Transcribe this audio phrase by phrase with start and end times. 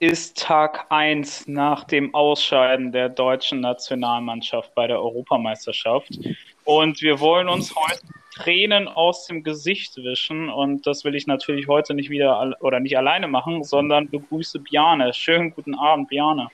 [0.00, 6.18] ist Tag 1 nach dem Ausscheiden der deutschen Nationalmannschaft bei der Europameisterschaft.
[6.64, 8.00] Und wir wollen uns heute
[8.34, 10.48] Tränen aus dem Gesicht wischen.
[10.48, 15.12] Und das will ich natürlich heute nicht wieder oder nicht alleine machen, sondern begrüße Bjane.
[15.12, 16.48] Schönen guten Abend, Bjane.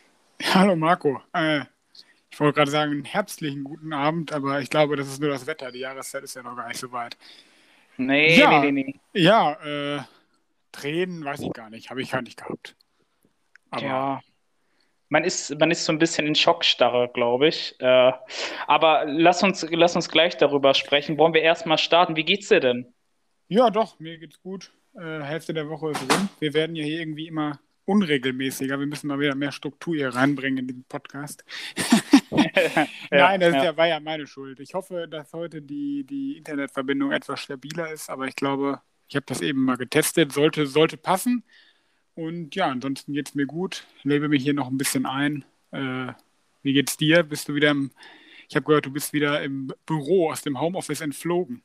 [0.55, 1.21] Hallo Marco.
[1.35, 1.61] Äh,
[2.31, 5.47] ich wollte gerade sagen, einen herbstlichen guten Abend, aber ich glaube, das ist nur das
[5.47, 5.71] Wetter.
[5.71, 7.17] Die Jahreszeit ist ja noch gar nicht so weit.
[7.97, 9.21] Nee, ja, nee, nee, nee.
[9.21, 10.01] Ja, äh,
[10.73, 11.91] Tränen weiß ich gar nicht.
[11.91, 12.75] Habe ich gar nicht gehabt.
[13.77, 14.21] Aber ja.
[15.09, 17.77] Man ist, man ist so ein bisschen in Schockstarre, glaube ich.
[17.79, 18.13] Äh,
[18.67, 21.19] aber lass uns, lass uns gleich darüber sprechen.
[21.19, 22.17] Wollen wir erstmal starten?
[22.17, 22.93] Wie geht's dir denn?
[23.49, 24.73] Ja, doch, mir geht's gut.
[24.95, 26.29] Äh, Hälfte der Woche ist rum.
[26.41, 28.79] Wir werden ja hier irgendwie immer unregelmäßiger.
[28.79, 31.45] Wir müssen mal wieder mehr Struktur hier reinbringen in den Podcast.
[33.11, 33.65] Nein, das ja.
[33.65, 34.59] Ja, war ja meine Schuld.
[34.61, 39.27] Ich hoffe, dass heute die, die Internetverbindung etwas stabiler ist, aber ich glaube, ich habe
[39.27, 40.33] das eben mal getestet.
[40.33, 41.45] Sollte, sollte passen.
[42.15, 43.85] Und ja, ansonsten geht es mir gut.
[43.99, 45.45] Ich lebe mich hier noch ein bisschen ein.
[45.73, 46.13] Äh,
[46.63, 47.23] wie geht's dir?
[47.23, 47.91] Bist du wieder im.
[48.49, 51.63] Ich habe gehört, du bist wieder im Büro aus dem Homeoffice entflogen.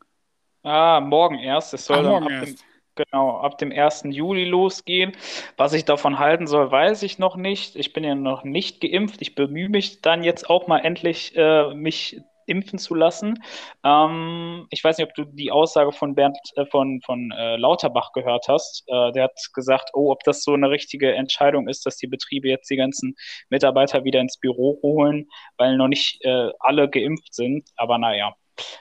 [0.63, 1.73] Ah, morgen erst.
[1.73, 2.59] Es soll ah, morgen ab erst.
[2.59, 4.03] Dem, genau, ab dem 1.
[4.09, 5.11] Juli losgehen.
[5.57, 7.75] Was ich davon halten soll, weiß ich noch nicht.
[7.75, 9.21] Ich bin ja noch nicht geimpft.
[9.21, 13.41] Ich bemühe mich dann jetzt auch mal endlich, äh, mich impfen zu lassen.
[13.83, 18.11] Ähm, ich weiß nicht, ob du die Aussage von Bernd äh, von, von äh, Lauterbach
[18.13, 18.83] gehört hast.
[18.87, 22.49] Äh, der hat gesagt, oh, ob das so eine richtige Entscheidung ist, dass die Betriebe
[22.49, 23.15] jetzt die ganzen
[23.49, 27.69] Mitarbeiter wieder ins Büro holen, weil noch nicht äh, alle geimpft sind.
[27.75, 28.35] Aber naja,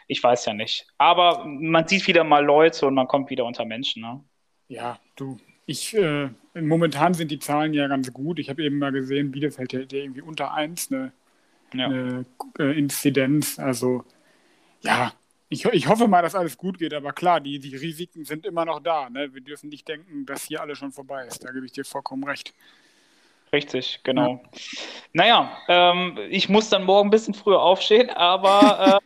[0.07, 0.87] ich weiß ja nicht.
[0.99, 4.03] Aber man sieht wieder mal Leute und man kommt wieder unter Menschen.
[4.03, 4.25] Ne?
[4.69, 8.39] Ja, du, ich, äh, momentan sind die Zahlen ja ganz gut.
[8.39, 11.13] Ich habe eben mal gesehen, Bielefeld hält ja irgendwie unter 1 eine
[11.75, 11.87] ja.
[11.87, 12.25] eine
[12.59, 13.59] äh, Inzidenz.
[13.59, 14.05] Also
[14.81, 15.13] ja,
[15.49, 18.65] ich, ich hoffe mal, dass alles gut geht, aber klar, die, die Risiken sind immer
[18.65, 19.09] noch da.
[19.09, 19.33] Ne?
[19.33, 21.43] Wir dürfen nicht denken, dass hier alles schon vorbei ist.
[21.45, 22.53] Da gebe ich dir vollkommen recht.
[23.53, 24.43] Richtig, genau.
[24.43, 24.61] Ja.
[25.15, 29.01] Naja, ähm, ich muss dann morgen ein bisschen früher aufstehen, aber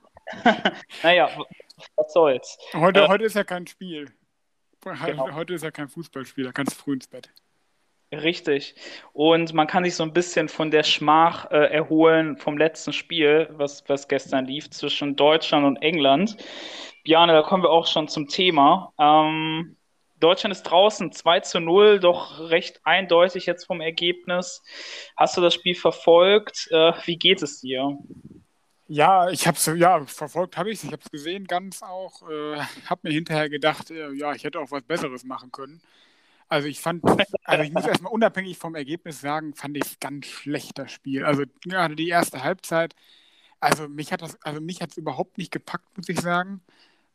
[0.45, 0.53] äh,
[1.03, 1.31] naja,
[1.95, 2.59] was soll's.
[2.75, 4.11] Heute, äh, heute ist ja kein Spiel.
[4.81, 5.33] Genau.
[5.33, 7.31] Heute ist ja kein Fußballspiel, da kannst du früh ins Bett.
[8.13, 8.75] Richtig.
[9.15, 13.49] Und man kann sich so ein bisschen von der Schmach äh, erholen vom letzten Spiel,
[13.53, 16.37] was, was gestern lief, zwischen Deutschland und England.
[17.05, 18.93] Bjane, da kommen wir auch schon zum Thema.
[18.99, 19.77] Ähm,
[20.21, 24.63] Deutschland ist draußen 2 zu 0, doch recht eindeutig jetzt vom Ergebnis.
[25.17, 26.69] Hast du das Spiel verfolgt?
[26.71, 27.99] Äh, wie geht es dir?
[28.89, 30.85] Ja, ich habe es ja verfolgt, habe ich es.
[30.85, 32.29] Ich habe es gesehen, ganz auch.
[32.29, 35.81] Äh, habe mir hinterher gedacht, äh, ja, ich hätte auch was Besseres machen können.
[36.53, 37.03] Also ich fand,
[37.45, 41.25] also ich muss erstmal unabhängig vom Ergebnis sagen, fand ich es ganz schlecht, das Spiel.
[41.25, 42.95] Also gerade die erste Halbzeit,
[43.61, 46.61] also mich hat das, also mich hat es überhaupt nicht gepackt, muss ich sagen.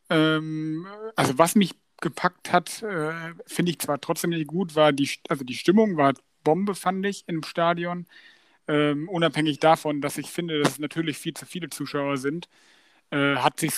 [0.09, 5.09] Ähm, also was mich gepackt hat, äh, finde ich zwar trotzdem nicht gut, war die,
[5.29, 8.07] also die Stimmung war Bombe, fand ich, im Stadion.
[8.67, 12.49] Ähm, unabhängig davon, dass ich finde, dass es natürlich viel zu viele Zuschauer sind,
[13.11, 13.73] äh, hat sich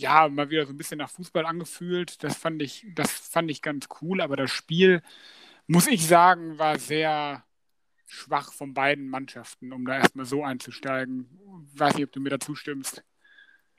[0.00, 2.22] ja, mal wieder so ein bisschen nach Fußball angefühlt.
[2.24, 5.02] Das fand ich, das fand ich ganz cool, aber das Spiel,
[5.66, 7.44] muss ich sagen, war sehr
[8.06, 11.28] schwach von beiden Mannschaften, um da erstmal so einzusteigen.
[11.74, 13.04] Weiß nicht, ob du mir dazu stimmst.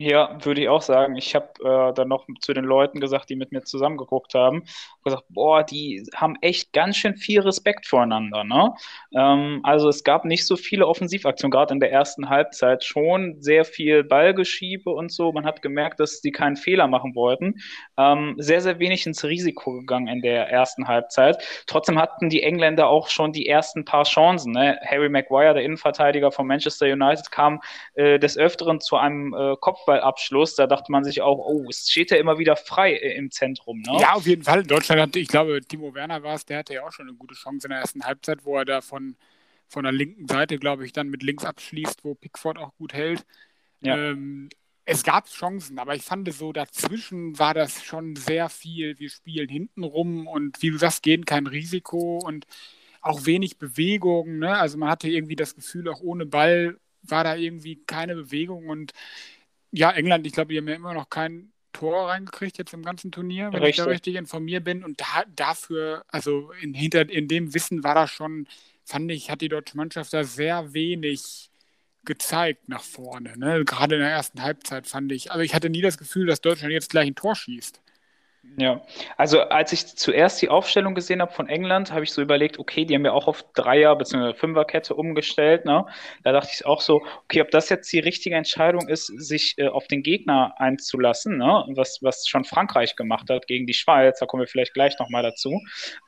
[0.01, 1.17] Ja, würde ich auch sagen.
[1.17, 4.63] Ich habe äh, dann noch zu den Leuten gesagt, die mit mir zusammengeguckt haben,
[5.03, 8.45] gesagt, boah, die haben echt ganz schön viel Respekt voreinander.
[8.45, 8.73] Ne?
[9.13, 13.65] Ähm, also es gab nicht so viele Offensivaktionen, gerade in der ersten Halbzeit schon sehr
[13.65, 15.33] viel Ballgeschiebe und so.
[15.33, 17.55] Man hat gemerkt, dass die keinen Fehler machen wollten.
[17.97, 21.43] Ähm, sehr, sehr wenig ins Risiko gegangen in der ersten Halbzeit.
[21.67, 24.53] Trotzdem hatten die Engländer auch schon die ersten paar Chancen.
[24.53, 24.79] Ne?
[24.85, 27.59] Harry Maguire, der Innenverteidiger von Manchester United, kam
[27.95, 31.89] äh, des Öfteren zu einem äh, Kopf Fußballabschluss, da dachte man sich auch, oh, es
[31.89, 33.79] steht ja immer wieder frei äh, im Zentrum.
[33.79, 33.99] Ne?
[33.99, 34.63] Ja, auf jeden Fall.
[34.63, 37.35] Deutschland hatte, ich glaube, Timo Werner war es, der hatte ja auch schon eine gute
[37.35, 39.15] Chance in der ersten Halbzeit, wo er da von,
[39.67, 43.25] von der linken Seite, glaube ich, dann mit links abschließt, wo Pickford auch gut hält.
[43.81, 43.97] Ja.
[43.97, 44.49] Ähm,
[44.85, 48.97] es gab Chancen, aber ich fand so, dazwischen war das schon sehr viel.
[48.97, 52.47] Wir spielen hinten rum und wie du sagst, gehen kein Risiko und
[53.01, 54.39] auch wenig Bewegung.
[54.39, 54.57] Ne?
[54.57, 58.93] Also man hatte irgendwie das Gefühl, auch ohne Ball war da irgendwie keine Bewegung und
[59.71, 63.11] ja, England, ich glaube, die haben ja immer noch kein Tor reingekriegt jetzt im ganzen
[63.11, 63.69] Turnier, wenn richtig.
[63.69, 64.83] ich da richtig informiert bin.
[64.83, 68.47] Und da, dafür, also in, hinter, in dem Wissen war das schon,
[68.83, 71.51] fand ich, hat die deutsche Mannschaft da sehr wenig
[72.05, 73.37] gezeigt nach vorne.
[73.37, 73.63] Ne?
[73.65, 75.31] Gerade in der ersten Halbzeit fand ich.
[75.31, 77.81] Also ich hatte nie das Gefühl, dass Deutschland jetzt gleich ein Tor schießt.
[78.57, 78.81] Ja,
[79.17, 82.85] also als ich zuerst die Aufstellung gesehen habe von England, habe ich so überlegt, okay,
[82.85, 84.33] die haben ja auch auf Dreier- bzw.
[84.33, 85.65] Fünferkette umgestellt.
[85.65, 85.85] Ne?
[86.23, 89.67] Da dachte ich auch so, okay, ob das jetzt die richtige Entscheidung ist, sich äh,
[89.67, 91.65] auf den Gegner einzulassen, ne?
[91.75, 95.23] was, was schon Frankreich gemacht hat gegen die Schweiz, da kommen wir vielleicht gleich nochmal
[95.23, 95.61] dazu.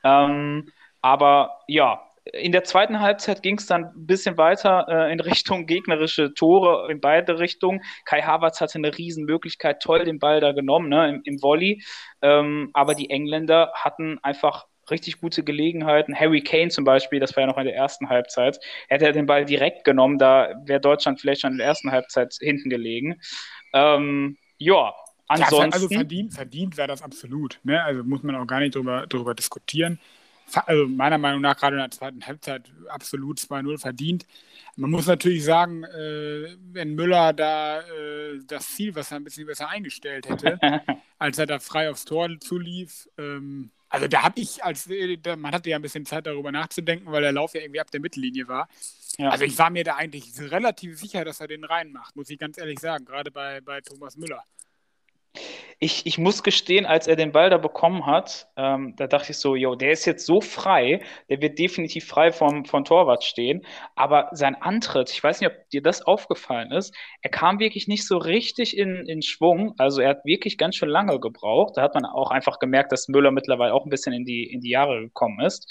[0.04, 0.70] Ähm,
[1.02, 5.66] aber ja, in der zweiten Halbzeit ging es dann ein bisschen weiter äh, in Richtung
[5.66, 7.82] gegnerische Tore in beide Richtungen.
[8.04, 11.82] Kai Havertz hatte eine Riesenmöglichkeit, toll den Ball da genommen, ne, im, im Volley.
[12.20, 16.14] Ähm, aber die Engländer hatten einfach richtig gute Gelegenheiten.
[16.14, 18.58] Harry Kane zum Beispiel, das war ja noch in der ersten Halbzeit,
[18.88, 22.36] hätte er den Ball direkt genommen, da wäre Deutschland vielleicht schon in der ersten Halbzeit
[22.40, 23.20] hinten gelegen.
[23.72, 24.92] Ähm, ja,
[25.26, 25.70] ansonsten.
[25.70, 27.58] Ja, also verdient, verdient wäre das absolut.
[27.64, 27.82] Ne?
[27.82, 29.98] Also muss man auch gar nicht drüber, drüber diskutieren
[30.66, 34.26] also meiner Meinung nach gerade in der zweiten Halbzeit absolut 2-0 verdient.
[34.76, 39.46] Man muss natürlich sagen, äh, wenn Müller da äh, das Ziel, was er ein bisschen
[39.46, 40.58] besser eingestellt hätte,
[41.18, 44.88] als er da frei aufs Tor zulief, ähm, also da habe ich, als
[45.22, 47.90] da, man hatte ja ein bisschen Zeit darüber nachzudenken, weil der Lauf ja irgendwie ab
[47.90, 48.68] der Mittellinie war.
[49.18, 49.28] Ja.
[49.28, 52.56] Also ich war mir da eigentlich relativ sicher, dass er den reinmacht, muss ich ganz
[52.56, 54.44] ehrlich sagen, gerade bei, bei Thomas Müller
[55.82, 59.38] ich, ich muss gestehen, als er den Ball da bekommen hat, ähm, da dachte ich
[59.38, 63.66] so, yo, der ist jetzt so frei, der wird definitiv frei vom, vom Torwart stehen.
[63.96, 68.06] Aber sein Antritt, ich weiß nicht, ob dir das aufgefallen ist, er kam wirklich nicht
[68.06, 69.74] so richtig in, in Schwung.
[69.76, 71.76] Also er hat wirklich ganz schön lange gebraucht.
[71.76, 74.60] Da hat man auch einfach gemerkt, dass Müller mittlerweile auch ein bisschen in die, in
[74.60, 75.68] die Jahre gekommen ist.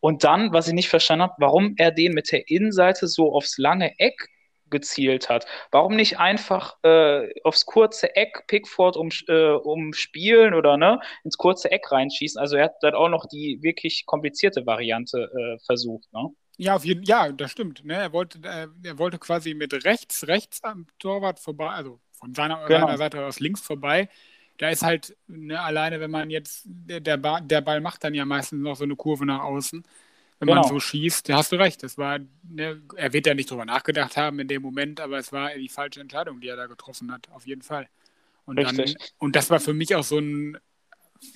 [0.00, 3.58] Und dann, was ich nicht verstanden habe, warum er den mit der Innenseite so aufs
[3.58, 4.30] lange Eck
[4.70, 5.46] gezielt hat.
[5.70, 11.70] Warum nicht einfach äh, aufs kurze Eck Pickford um, äh, umspielen oder ne, ins kurze
[11.70, 12.40] Eck reinschießen?
[12.40, 16.12] Also er hat dann auch noch die wirklich komplizierte Variante äh, versucht.
[16.12, 16.28] Ne?
[16.56, 17.84] Ja, auf jeden, ja, das stimmt.
[17.84, 17.94] Ne?
[17.94, 22.66] Er, wollte, äh, er wollte quasi mit rechts, rechts am Torwart vorbei, also von seiner,
[22.66, 22.86] genau.
[22.86, 24.08] seiner Seite aus links vorbei.
[24.58, 28.26] Da ist halt ne, alleine, wenn man jetzt, der, der, der Ball macht dann ja
[28.26, 29.82] meistens noch so eine Kurve nach außen
[30.40, 30.62] wenn genau.
[30.62, 31.28] man so schießt.
[31.28, 31.82] Da hast du recht.
[31.82, 35.32] Das war, ne, er wird ja nicht drüber nachgedacht haben in dem Moment, aber es
[35.32, 37.88] war die falsche Entscheidung, die er da getroffen hat, auf jeden Fall.
[38.46, 38.94] Und, Richtig.
[38.94, 40.58] dann, und das war für mich auch so ein,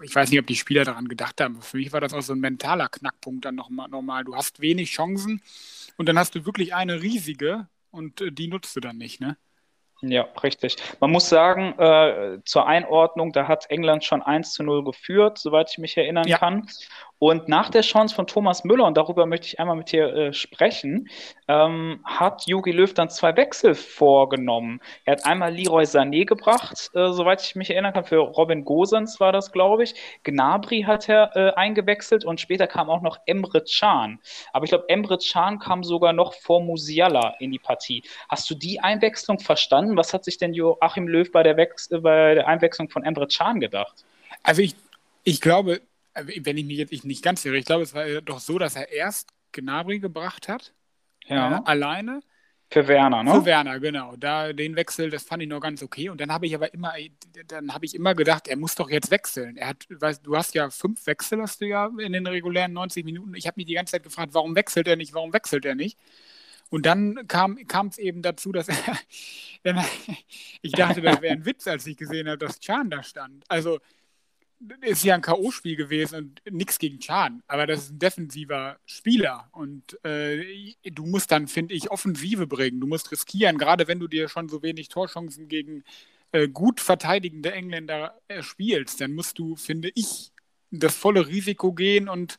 [0.02, 2.32] ich weiß nicht, ob die Spieler daran gedacht haben, für mich war das auch so
[2.32, 3.88] ein mentaler Knackpunkt dann nochmal.
[3.90, 5.42] Noch du hast wenig Chancen
[5.98, 9.36] und dann hast du wirklich eine riesige und äh, die nutzt du dann nicht, ne?
[10.00, 10.76] Ja, richtig.
[11.00, 15.70] Man muss sagen, äh, zur Einordnung, da hat England schon 1 zu 0 geführt, soweit
[15.70, 16.38] ich mich erinnern ja.
[16.38, 16.68] kann.
[17.24, 20.32] Und nach der Chance von Thomas Müller, und darüber möchte ich einmal mit dir äh,
[20.34, 21.08] sprechen,
[21.48, 24.82] ähm, hat Jogi Löw dann zwei Wechsel vorgenommen.
[25.06, 29.20] Er hat einmal Leroy Sané gebracht, äh, soweit ich mich erinnern kann, für Robin Gosens
[29.20, 29.94] war das, glaube ich.
[30.24, 34.20] Gnabry hat er äh, eingewechselt und später kam auch noch Emre Can.
[34.52, 38.02] Aber ich glaube, Emre Can kam sogar noch vor Musiala in die Partie.
[38.28, 39.96] Hast du die Einwechslung verstanden?
[39.96, 43.60] Was hat sich denn Joachim Löw bei der, Wechs bei der Einwechslung von Emre Can
[43.60, 44.04] gedacht?
[44.42, 44.74] Also ich,
[45.22, 45.80] ich glaube, äh,
[46.14, 48.90] wenn ich mich jetzt nicht ganz irre, ich glaube, es war doch so, dass er
[48.90, 50.72] erst Gnabry gebracht hat,
[51.26, 51.58] ja.
[51.58, 52.20] äh, alleine.
[52.70, 53.32] Für Werner, ne?
[53.32, 54.16] Für Werner, genau.
[54.16, 56.08] Da den Wechsel, das fand ich noch ganz okay.
[56.08, 56.92] Und dann habe ich aber immer,
[57.46, 59.56] dann habe ich immer gedacht, er muss doch jetzt wechseln.
[59.56, 63.04] Er hat, weißt, du hast ja fünf Wechsel, hast du ja in den regulären 90
[63.04, 63.34] Minuten.
[63.34, 65.98] Ich habe mich die ganze Zeit gefragt, warum wechselt er nicht, warum wechselt er nicht?
[66.70, 67.58] Und dann kam
[67.88, 68.76] es eben dazu, dass er,
[70.62, 73.44] ich dachte, das wäre ein Witz, als ich gesehen habe, dass Chan da stand.
[73.48, 73.78] Also
[74.80, 79.48] ist ja ein K.O.-Spiel gewesen und nichts gegen Chan, aber das ist ein defensiver Spieler
[79.52, 82.80] und äh, du musst dann, finde ich, Offensive bringen.
[82.80, 85.84] Du musst riskieren, gerade wenn du dir schon so wenig Torchancen gegen
[86.32, 90.32] äh, gut verteidigende Engländer erspielst, dann musst du, finde ich,
[90.70, 92.38] das volle Risiko gehen und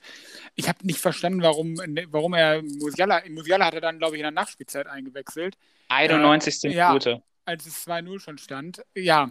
[0.56, 1.78] ich habe nicht verstanden, warum,
[2.10, 5.58] warum er Musiala, Musiala hat er dann, glaube ich, in der Nachspielzeit eingewechselt.
[5.90, 6.66] 91.
[6.66, 6.76] Äh.
[6.76, 6.98] Ja,
[7.46, 8.84] als es 2-0 schon stand.
[8.96, 9.30] Ja,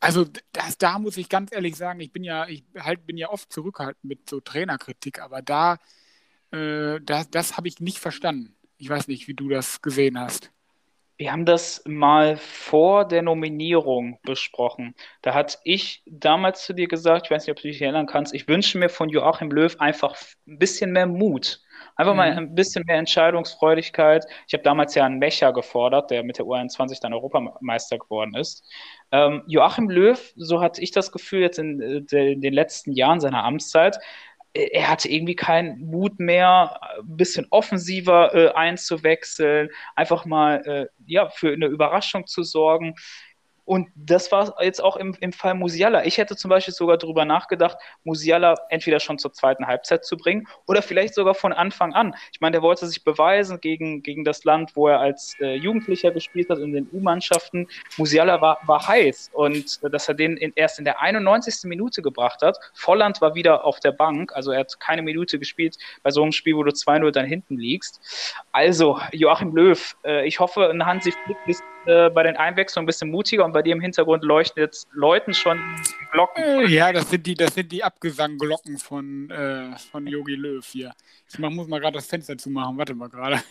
[0.00, 3.30] also das, da muss ich ganz ehrlich sagen, ich bin ja, ich halt bin ja
[3.30, 5.78] oft zurückhaltend mit so Trainerkritik, aber da,
[6.50, 8.56] äh, das, das habe ich nicht verstanden.
[8.78, 10.50] Ich weiß nicht, wie du das gesehen hast.
[11.18, 14.94] Wir haben das mal vor der Nominierung besprochen.
[15.20, 18.34] Da hatte ich damals zu dir gesagt, ich weiß nicht, ob du dich erinnern kannst,
[18.34, 20.16] ich wünsche mir von Joachim Löw einfach
[20.48, 21.60] ein bisschen mehr Mut.
[21.96, 22.16] Einfach mhm.
[22.16, 24.24] mal ein bisschen mehr Entscheidungsfreudigkeit.
[24.46, 28.64] Ich habe damals ja einen Mecher gefordert, der mit der U21 dann Europameister geworden ist.
[29.10, 33.20] Ähm, Joachim Löw, so hatte ich das Gefühl jetzt in, äh, in den letzten Jahren
[33.20, 33.98] seiner Amtszeit,
[34.54, 40.86] äh, er hatte irgendwie keinen Mut mehr, ein bisschen offensiver äh, einzuwechseln, einfach mal äh,
[41.06, 42.94] ja, für eine Überraschung zu sorgen.
[43.64, 46.04] Und das war jetzt auch im, im Fall Musiala.
[46.04, 50.48] Ich hätte zum Beispiel sogar darüber nachgedacht, Musiala entweder schon zur zweiten Halbzeit zu bringen
[50.66, 52.14] oder vielleicht sogar von Anfang an.
[52.32, 56.10] Ich meine, der wollte sich beweisen gegen, gegen das Land, wo er als äh, Jugendlicher
[56.10, 57.68] gespielt hat, in den U-Mannschaften.
[57.96, 61.68] Musiala war, war heiß und äh, dass er den in, erst in der 91.
[61.68, 62.58] Minute gebracht hat.
[62.74, 66.32] Volland war wieder auf der Bank, also er hat keine Minute gespielt bei so einem
[66.32, 68.00] Spiel, wo du 2-0 dann hinten liegst.
[68.52, 71.38] Also, Joachim Löw, äh, ich hoffe, ein Hansi Flick
[71.86, 75.34] äh, bei den Einwechslungen ein bisschen mutiger und bei dir im Hintergrund leuchten jetzt Leuten
[75.34, 75.60] schon
[76.12, 76.42] Glocken.
[76.44, 80.92] Äh, ja, das sind die, das sind die Abgesangglocken von, äh, von Yogi Löw hier.
[81.28, 83.42] Ich mach, muss mal gerade das Fenster zumachen, warte mal gerade.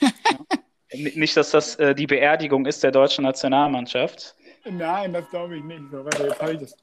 [0.94, 4.36] Nicht, dass das äh, die Beerdigung ist der deutschen Nationalmannschaft.
[4.70, 5.84] Nein, das glaube ich nicht.
[5.90, 6.76] So, warte, jetzt habe ich das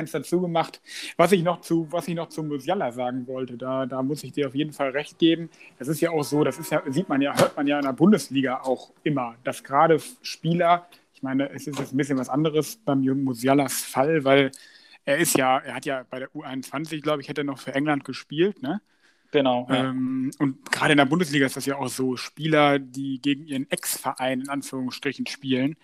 [0.00, 0.80] Fenster zugemacht.
[1.16, 4.32] Was ich noch zu, was ich noch zu Musiala sagen wollte, da, da muss ich
[4.32, 5.50] dir auf jeden Fall recht geben.
[5.78, 7.84] Das ist ja auch so, das ist ja, sieht man ja, hört man ja in
[7.84, 12.28] der Bundesliga auch immer, dass gerade Spieler, ich meine, es ist jetzt ein bisschen was
[12.28, 14.50] anderes beim jungen Musialas Fall, weil
[15.04, 17.74] er ist ja, er hat ja bei der U21, glaube ich, hätte er noch für
[17.74, 18.80] England gespielt, ne?
[19.32, 19.66] Genau.
[19.70, 19.90] Ja.
[19.90, 23.70] Ähm, und gerade in der Bundesliga ist das ja auch so, Spieler, die gegen ihren
[23.70, 25.76] Ex-Verein in Anführungsstrichen spielen,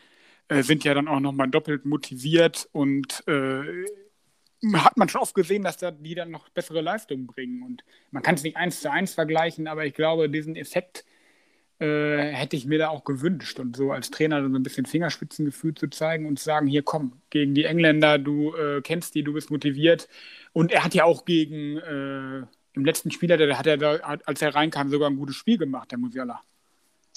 [0.49, 3.85] äh, sind ja dann auch nochmal doppelt motiviert und äh,
[4.85, 7.63] hat man schon oft gesehen, dass da die dann noch bessere Leistungen bringen.
[7.63, 11.05] Und man kann es nicht eins zu eins vergleichen, aber ich glaube, diesen Effekt
[11.79, 13.61] äh, hätte ich mir da auch gewünscht.
[13.61, 17.21] Und so als Trainer so ein bisschen Fingerspitzengefühl zu zeigen und zu sagen, hier komm,
[17.31, 20.09] gegen die Engländer, du äh, kennst die, du bist motiviert.
[20.53, 24.43] Und er hat ja auch gegen äh, im letzten Spieler, der hat er da, als
[24.43, 26.43] er reinkam, sogar ein gutes Spiel gemacht, der Musiala.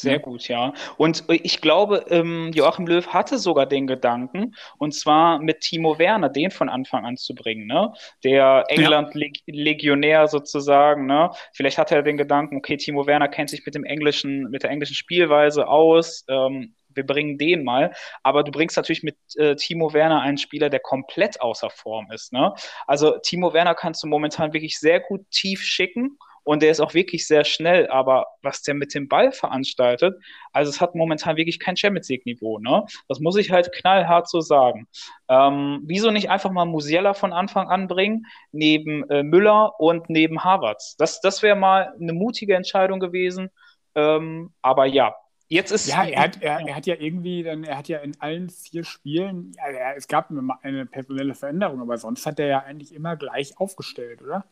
[0.01, 0.74] Sehr gut, ja.
[0.96, 6.29] Und ich glaube, ähm, Joachim Löw hatte sogar den Gedanken, und zwar mit Timo Werner,
[6.29, 7.91] den von Anfang an zu bringen, ne?
[8.24, 11.32] Der England-Legionär sozusagen, ne?
[11.51, 14.70] Vielleicht hatte er den Gedanken, okay, Timo Werner kennt sich mit dem englischen, mit der
[14.70, 16.24] englischen Spielweise aus.
[16.29, 17.94] Ähm, wir bringen den mal.
[18.24, 22.32] Aber du bringst natürlich mit äh, Timo Werner einen Spieler, der komplett außer Form ist.
[22.32, 22.53] Ne?
[22.88, 26.18] Also Timo Werner kannst du momentan wirklich sehr gut tief schicken
[26.50, 30.15] und der ist auch wirklich sehr schnell, aber was der mit dem Ball veranstaltet,
[30.51, 32.86] also es hat momentan wirklich kein Champions League-Niveau, ne?
[33.08, 34.88] Das muss ich halt knallhart so sagen.
[35.27, 40.44] Ähm, wieso nicht einfach mal Musiella von Anfang an bringen, neben äh, Müller und neben
[40.44, 40.96] Havertz?
[40.98, 43.51] Das, das wäre mal eine mutige Entscheidung gewesen.
[43.94, 45.15] Ähm, aber ja,
[45.51, 48.20] Jetzt ist ja, er hat, er, er, hat ja irgendwie, dann, er hat ja in
[48.20, 52.48] allen vier Spielen, ja, er, es gab eine, eine, personelle Veränderung, aber sonst hat er
[52.48, 54.46] ja eigentlich immer gleich aufgestellt, oder?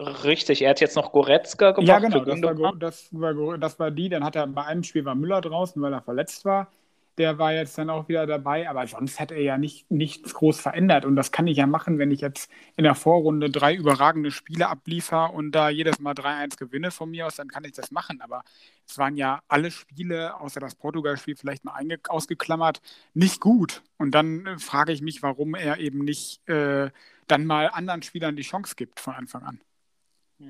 [0.00, 1.88] Richtig, er hat jetzt noch Goretzka gemacht.
[1.88, 4.08] Ja, genau, das war, das, war, das war die.
[4.08, 6.70] Dann hat er bei einem Spiel war Müller draußen, weil er verletzt war.
[7.18, 10.58] Der war jetzt dann auch wieder dabei, aber sonst hat er ja nicht, nichts groß
[10.58, 11.04] verändert.
[11.04, 14.68] Und das kann ich ja machen, wenn ich jetzt in der Vorrunde drei überragende Spiele
[14.68, 18.22] abliefer und da jedes Mal 3-1 gewinne von mir aus, dann kann ich das machen.
[18.22, 18.44] Aber
[18.88, 21.74] es waren ja alle Spiele, außer das Portugal-Spiel vielleicht mal
[22.08, 22.80] ausgeklammert,
[23.12, 23.82] nicht gut.
[23.98, 26.90] Und dann äh, frage ich mich, warum er eben nicht äh,
[27.26, 29.60] dann mal anderen Spielern die Chance gibt von Anfang an.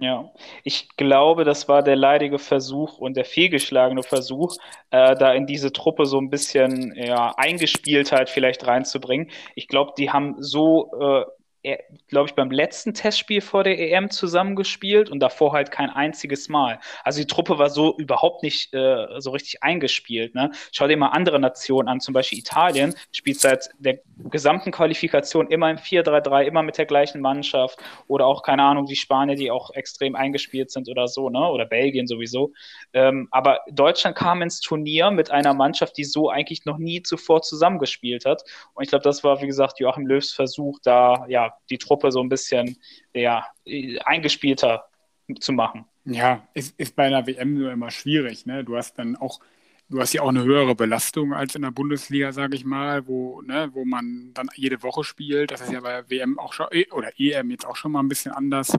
[0.01, 0.33] Ja,
[0.65, 4.57] ich glaube, das war der leidige Versuch und der fehlgeschlagene Versuch,
[4.91, 9.31] äh, da in diese Truppe so ein bisschen ja, Eingespieltheit vielleicht reinzubringen.
[9.55, 11.25] Ich glaube, die haben so äh,
[12.09, 16.81] glaube ich, beim letzten Testspiel vor der EM zusammengespielt und davor halt kein einziges Mal.
[17.05, 20.35] Also die Truppe war so überhaupt nicht äh, so richtig eingespielt.
[20.35, 20.51] Ne?
[20.73, 25.71] Schau dir mal andere Nationen an, zum Beispiel Italien spielt seit der gesamten Qualifikation immer
[25.71, 27.79] im 4-3-3, immer mit der gleichen Mannschaft
[28.09, 31.49] oder auch, keine Ahnung, die Spanier, die auch extrem eingespielt sind oder so, ne?
[31.49, 32.53] oder Belgien sowieso.
[32.93, 37.43] Ähm, aber Deutschland kam ins Turnier mit einer Mannschaft, die so eigentlich noch nie zuvor
[37.43, 38.43] zusammengespielt hat.
[38.75, 42.21] Und ich glaube, das war, wie gesagt, Joachim Löws Versuch, da ja die Truppe so
[42.21, 42.77] ein bisschen
[43.15, 43.47] ja,
[44.05, 44.85] eingespielter
[45.41, 45.85] zu machen.
[46.05, 48.47] Ja, ist, ist bei einer WM nur immer schwierig.
[48.47, 48.65] Ne?
[48.65, 49.41] Du hast dann auch,
[49.89, 53.41] du hast ja auch eine höhere Belastung als in der Bundesliga, sage ich mal, wo,
[53.43, 55.53] ne, wo man dann jede Woche spielt.
[55.53, 58.09] Das ist ja bei WM auch schon, eh, oder EM jetzt auch schon mal ein
[58.09, 58.77] bisschen anders.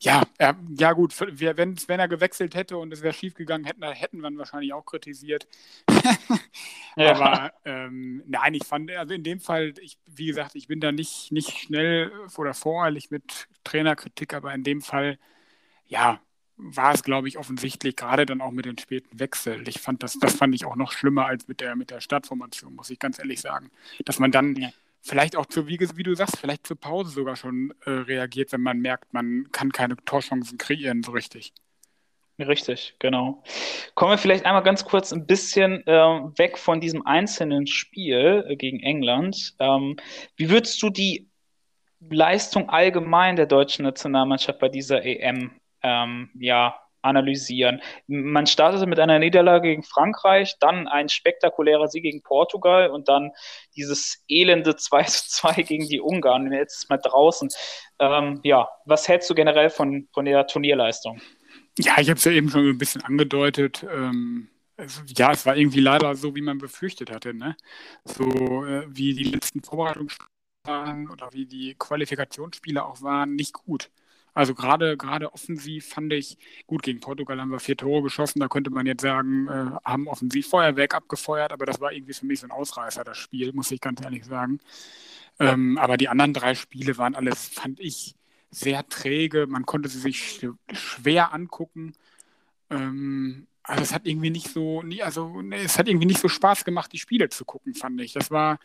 [0.00, 3.82] Ja, er, ja gut, wenn, wenn er gewechselt hätte und es wäre schief gegangen, hätten,
[3.82, 5.46] hätten wir ihn wahrscheinlich auch kritisiert.
[6.96, 7.14] ja.
[7.14, 10.92] Aber ähm, nein, ich fand, also in dem Fall, ich, wie gesagt, ich bin da
[10.92, 15.18] nicht, nicht schnell oder voreilig mit Trainerkritik, aber in dem Fall,
[15.86, 16.20] ja,
[16.58, 19.68] war es, glaube ich, offensichtlich, gerade dann auch mit den späten Wechsel.
[19.68, 22.74] Ich fand das, das fand ich auch noch schlimmer als mit der, mit der Startformation,
[22.74, 23.70] muss ich ganz ehrlich sagen.
[24.04, 24.70] Dass man dann ja
[25.02, 28.62] vielleicht auch zu, wie, wie, du sagst, vielleicht zur Pause sogar schon äh, reagiert, wenn
[28.62, 31.52] man merkt, man kann keine Torchancen kreieren so richtig.
[32.38, 33.42] Richtig, genau.
[33.94, 38.56] Kommen wir vielleicht einmal ganz kurz ein bisschen äh, weg von diesem einzelnen Spiel äh,
[38.56, 39.54] gegen England.
[39.58, 39.96] Ähm,
[40.36, 41.30] wie würdest du die
[42.00, 45.50] Leistung allgemein der deutschen Nationalmannschaft bei dieser EM
[45.82, 47.80] ähm, ja, analysieren.
[48.06, 53.32] Man startete mit einer Niederlage gegen Frankreich, dann ein spektakulärer Sieg gegen Portugal und dann
[53.76, 56.52] dieses elende 2 zu 2 gegen die Ungarn.
[56.52, 57.48] Jetzt ist mal draußen.
[57.98, 61.20] Ähm, ja, was hältst du generell von, von der Turnierleistung?
[61.78, 63.86] Ja, ich habe es ja eben schon ein bisschen angedeutet.
[63.90, 64.48] Ähm,
[65.16, 67.34] ja, es war irgendwie leider so, wie man befürchtet hatte.
[67.34, 67.56] Ne?
[68.04, 68.24] So
[68.64, 70.28] äh, wie die letzten Vorbereitungsspiele
[70.64, 73.90] waren oder wie die Qualifikationsspiele auch waren, nicht gut.
[74.36, 78.48] Also gerade gerade offensiv fand ich, gut, gegen Portugal haben wir vier Tore geschossen, da
[78.48, 82.40] könnte man jetzt sagen, äh, haben offensiv Feuerwerk abgefeuert, aber das war irgendwie für mich
[82.40, 84.60] so ein Ausreißer, das Spiel, muss ich ganz ehrlich sagen.
[85.40, 88.14] Ähm, aber die anderen drei Spiele waren alles, fand ich,
[88.50, 89.46] sehr träge.
[89.46, 91.94] Man konnte sie sich schwer angucken.
[92.68, 96.92] Ähm, also es hat irgendwie nicht so, also es hat irgendwie nicht so Spaß gemacht,
[96.92, 98.12] die Spiele zu gucken, fand ich.
[98.12, 98.58] Das war,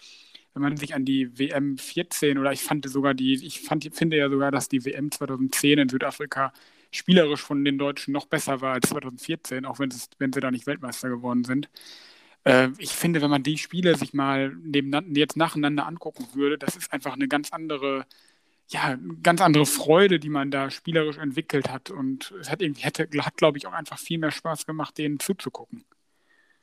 [0.53, 4.17] wenn man sich an die WM 14 oder ich fand sogar die, ich fand, finde
[4.17, 6.53] ja sogar, dass die WM 2010 in Südafrika
[6.91, 10.51] spielerisch von den Deutschen noch besser war als 2014, auch wenn, es, wenn sie da
[10.51, 11.69] nicht Weltmeister geworden sind.
[12.43, 16.75] Äh, ich finde, wenn man die Spiele sich mal nebeneinander, jetzt nacheinander angucken würde, das
[16.75, 18.05] ist einfach eine ganz andere
[18.71, 21.91] ja, ganz andere Freude, die man da spielerisch entwickelt hat.
[21.91, 25.19] Und es hat irgendwie, hätte, hat, glaube ich, auch einfach viel mehr Spaß gemacht, denen
[25.19, 25.83] zuzugucken.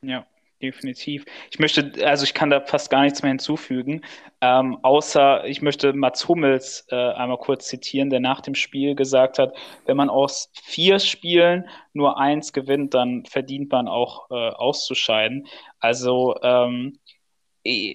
[0.01, 0.27] Ja,
[0.61, 1.25] definitiv.
[1.51, 4.03] Ich möchte, also ich kann da fast gar nichts mehr hinzufügen,
[4.41, 9.39] ähm, außer ich möchte Mats Hummels äh, einmal kurz zitieren, der nach dem Spiel gesagt
[9.39, 15.47] hat, wenn man aus vier Spielen nur eins gewinnt, dann verdient man auch äh, auszuscheiden.
[15.81, 16.99] Also ähm,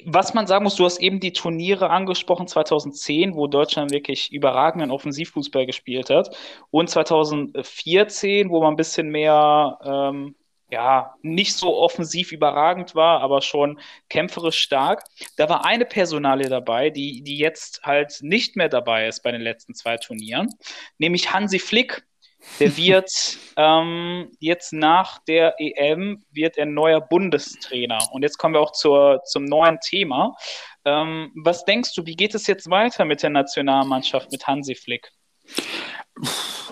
[0.05, 4.91] was man sagen muss, du hast eben die Turniere angesprochen, 2010, wo Deutschland wirklich überragenden
[4.91, 6.35] Offensivfußball gespielt hat.
[6.69, 10.35] Und 2014, wo man ein bisschen mehr, ähm,
[10.73, 15.03] ja, nicht so offensiv überragend war, aber schon kämpferisch stark.
[15.37, 19.41] Da war eine Personalie dabei, die, die jetzt halt nicht mehr dabei ist bei den
[19.41, 20.49] letzten zwei Turnieren,
[20.97, 22.03] nämlich Hansi Flick
[22.59, 28.11] der wird ähm, jetzt nach der EM wird er neuer Bundestrainer.
[28.11, 30.35] Und jetzt kommen wir auch zur, zum neuen Thema.
[30.85, 35.11] Ähm, was denkst du, wie geht es jetzt weiter mit der Nationalmannschaft mit Hansi Flick?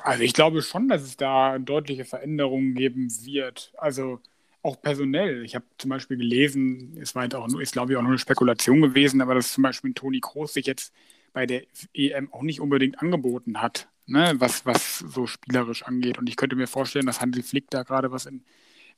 [0.04, 3.72] Also ich glaube schon, dass es da deutliche Veränderungen geben wird.
[3.78, 4.20] Also
[4.64, 5.44] auch personell.
[5.44, 8.12] Ich habe zum Beispiel gelesen, es war halt auch nur, ist glaube ich auch nur
[8.12, 10.94] eine Spekulation gewesen, aber dass zum Beispiel Toni Kroos sich jetzt
[11.34, 16.18] bei der EM auch nicht unbedingt angeboten hat ne, was, was so spielerisch angeht.
[16.18, 18.44] Und ich könnte mir vorstellen, dass Hansi Flick da gerade was in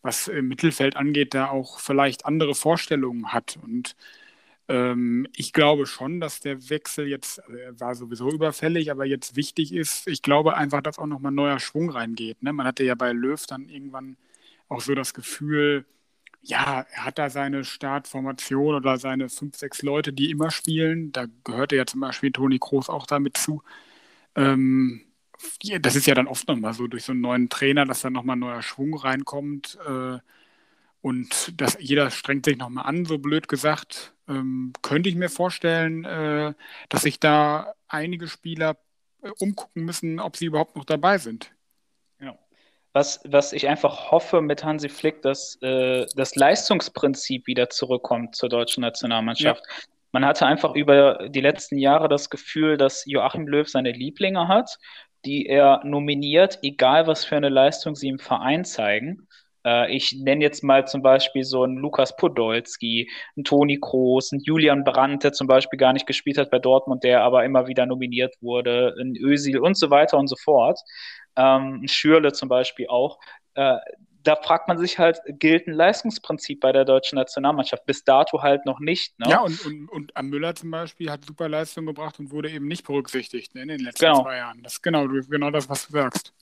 [0.05, 3.57] was im Mittelfeld angeht, da auch vielleicht andere Vorstellungen hat.
[3.63, 3.95] Und
[4.67, 9.35] ähm, ich glaube schon, dass der Wechsel jetzt, also er war sowieso überfällig, aber jetzt
[9.35, 10.07] wichtig ist.
[10.07, 12.41] Ich glaube einfach, dass auch nochmal neuer Schwung reingeht.
[12.43, 12.53] Ne?
[12.53, 14.17] Man hatte ja bei Löw dann irgendwann
[14.69, 15.85] auch so das Gefühl,
[16.41, 21.11] ja, er hat da seine Startformation oder seine fünf, sechs Leute, die immer spielen.
[21.13, 23.63] Da gehörte ja zum Beispiel Toni Kroos auch damit zu.
[24.35, 25.01] Ähm,
[25.81, 28.37] das ist ja dann oft nochmal so durch so einen neuen Trainer, dass da nochmal
[28.37, 29.77] neuer Schwung reinkommt.
[29.87, 30.19] Äh,
[31.01, 34.12] und dass jeder strengt sich nochmal an, so blöd gesagt.
[34.27, 36.53] Ähm, könnte ich mir vorstellen, äh,
[36.89, 38.77] dass sich da einige Spieler
[39.21, 41.51] äh, umgucken müssen, ob sie überhaupt noch dabei sind.
[42.19, 42.37] Ja.
[42.93, 48.49] Was, was ich einfach hoffe mit Hansi Flick, dass äh, das Leistungsprinzip wieder zurückkommt zur
[48.49, 49.63] deutschen Nationalmannschaft.
[49.67, 49.75] Ja
[50.13, 54.77] man hatte einfach über die letzten Jahre das Gefühl, dass Joachim Löw seine Lieblinge hat,
[55.25, 59.27] die er nominiert, egal was für eine Leistung sie im Verein zeigen.
[59.65, 64.41] Äh, ich nenne jetzt mal zum Beispiel so einen Lukas Podolski, einen Toni Kroos, einen
[64.41, 67.85] Julian Brandt, der zum Beispiel gar nicht gespielt hat bei Dortmund, der aber immer wieder
[67.85, 70.79] nominiert wurde, ein Ösil und so weiter und so fort.
[71.35, 73.19] Ähm, ein Schürle zum Beispiel auch.
[73.55, 73.77] Äh,
[74.23, 77.85] da fragt man sich halt, gilt ein Leistungsprinzip bei der deutschen Nationalmannschaft?
[77.85, 79.19] Bis dato halt noch nicht.
[79.19, 79.29] Ne?
[79.29, 82.85] Ja, und, und, und Müller zum Beispiel hat super Leistung gebracht und wurde eben nicht
[82.85, 84.23] berücksichtigt ne, in den letzten genau.
[84.23, 84.63] zwei Jahren.
[84.63, 86.33] Das ist genau, genau das, was du sagst.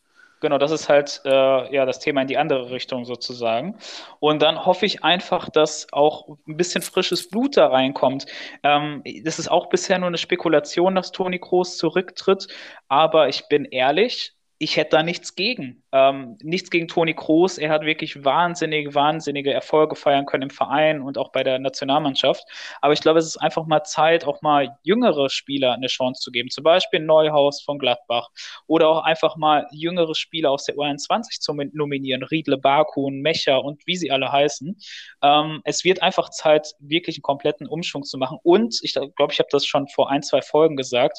[0.42, 3.78] Genau, das ist halt äh, ja das Thema in die andere Richtung sozusagen.
[4.20, 8.26] Und dann hoffe ich einfach, dass auch ein bisschen frisches Blut da reinkommt.
[8.64, 12.48] Ähm, das ist auch bisher nur eine Spekulation, dass Toni Kroos zurücktritt.
[12.88, 15.84] Aber ich bin ehrlich, ich hätte da nichts gegen.
[15.91, 17.58] Ähm, nichts gegen Toni Kroos.
[17.58, 22.45] Er hat wirklich wahnsinnige, wahnsinnige Erfolge feiern können im Verein und auch bei der Nationalmannschaft.
[22.80, 26.30] Aber ich glaube, es ist einfach mal Zeit, auch mal jüngere Spieler eine Chance zu
[26.32, 26.52] geben.
[26.52, 28.30] Zum Beispiel Neuhaus von Gladbach
[28.67, 32.21] oder auch einfach mal jüngere Spieler aus der U21 zu nominieren.
[32.21, 34.78] Riedle, Bakun, Mecher und wie sie alle heißen.
[35.24, 38.38] Ähm, es wird einfach Zeit, wirklich einen kompletten Umschwung zu machen.
[38.43, 41.17] Und ich glaube, ich habe das schon vor ein, zwei Folgen gesagt.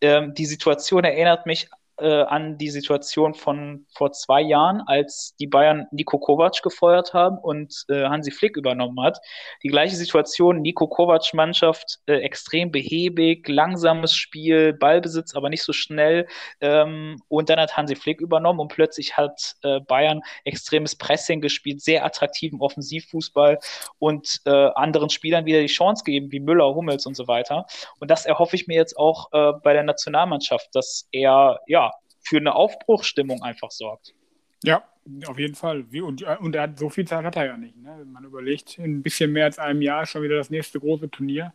[0.00, 1.68] Ähm, die Situation erinnert mich
[2.00, 7.38] äh, an die Situation von vor zwei Jahren, als die Bayern Nico Kovac gefeuert haben
[7.38, 9.18] und äh, Hansi Flick übernommen hat.
[9.62, 15.72] Die gleiche Situation, Nico Kovac Mannschaft äh, extrem behäbig, langsames Spiel, Ballbesitz, aber nicht so
[15.72, 16.26] schnell.
[16.60, 21.80] Ähm, und dann hat Hansi Flick übernommen und plötzlich hat äh, Bayern extremes Pressing gespielt,
[21.80, 23.58] sehr attraktiven Offensivfußball
[23.98, 27.66] und äh, anderen Spielern wieder die Chance gegeben, wie Müller, Hummels und so weiter.
[27.98, 31.89] Und das erhoffe ich mir jetzt auch äh, bei der Nationalmannschaft, dass er ja
[32.20, 34.14] für eine Aufbruchstimmung einfach sorgt.
[34.62, 34.84] Ja,
[35.26, 35.84] auf jeden Fall.
[36.02, 37.76] Und, und er hat, so viel Zeit hat er ja nicht.
[37.76, 38.04] Ne?
[38.12, 41.52] Man überlegt, in ein bisschen mehr als einem Jahr schon wieder das nächste große Turnier.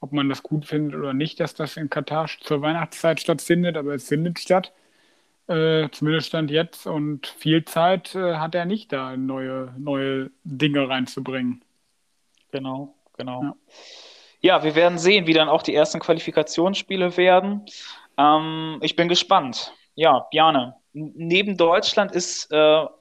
[0.00, 3.94] Ob man das gut findet oder nicht, dass das in Katar zur Weihnachtszeit stattfindet, aber
[3.94, 4.72] es findet statt.
[5.46, 10.88] Äh, zumindest stand jetzt und viel Zeit äh, hat er nicht da, neue, neue Dinge
[10.88, 11.62] reinzubringen.
[12.50, 13.42] Genau, genau.
[13.42, 13.56] Ja.
[14.40, 14.64] ja.
[14.64, 17.62] wir werden sehen, wie dann auch die ersten Qualifikationsspiele werden.
[18.16, 19.74] Ähm, ich bin gespannt.
[19.96, 22.56] Ja, Bjane, neben Deutschland ist äh,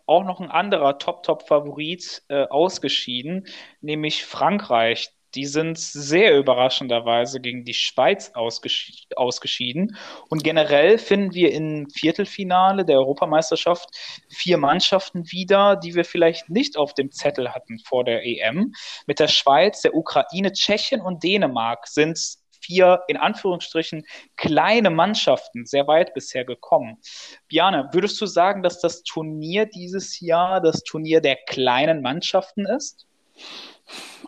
[0.06, 3.48] auch noch ein anderer Top-Top-Favorit äh, ausgeschieden,
[3.82, 5.10] nämlich Frankreich.
[5.34, 9.98] Die sind sehr überraschenderweise gegen die Schweiz ausgeschi ausgeschieden.
[10.30, 13.90] Und generell finden wir im Viertelfinale der Europameisterschaft
[14.30, 18.74] vier Mannschaften wieder, die wir vielleicht nicht auf dem Zettel hatten vor der EM.
[19.08, 24.06] Mit der Schweiz, der Ukraine, Tschechien und Dänemark sind vier in Anführungsstrichen
[24.38, 26.98] kleine Mannschaften sehr weit bisher gekommen.
[27.48, 33.06] Biane, würdest du sagen, dass das Turnier dieses Jahr das Turnier der kleinen Mannschaften ist?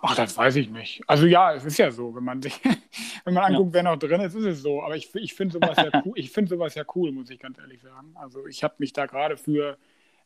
[0.02, 1.02] Ach, das weiß ich nicht.
[1.08, 2.54] Also ja, es ist ja so, wenn man sich,
[3.26, 3.74] wenn man anguckt, ja.
[3.76, 4.84] wer noch drin ist, ist es so.
[4.84, 7.58] Aber ich, ich finde sowas ja cool, ich finde sowas ja cool, muss ich ganz
[7.58, 8.12] ehrlich sagen.
[8.16, 9.78] Also ich habe mich da gerade für,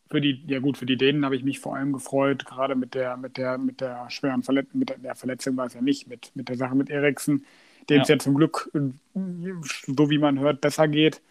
[0.09, 2.95] für die, ja gut, für die Dänen habe ich mich vor allem gefreut, gerade mit
[2.95, 6.07] der, mit der, mit der schweren Verletzung, mit der, der Verletzung war es ja nicht,
[6.07, 7.45] mit, mit der Sache mit Eriksen,
[7.89, 8.15] dem es ja.
[8.15, 8.19] ja.
[8.19, 11.21] zum Glück, so wie man hört, besser geht.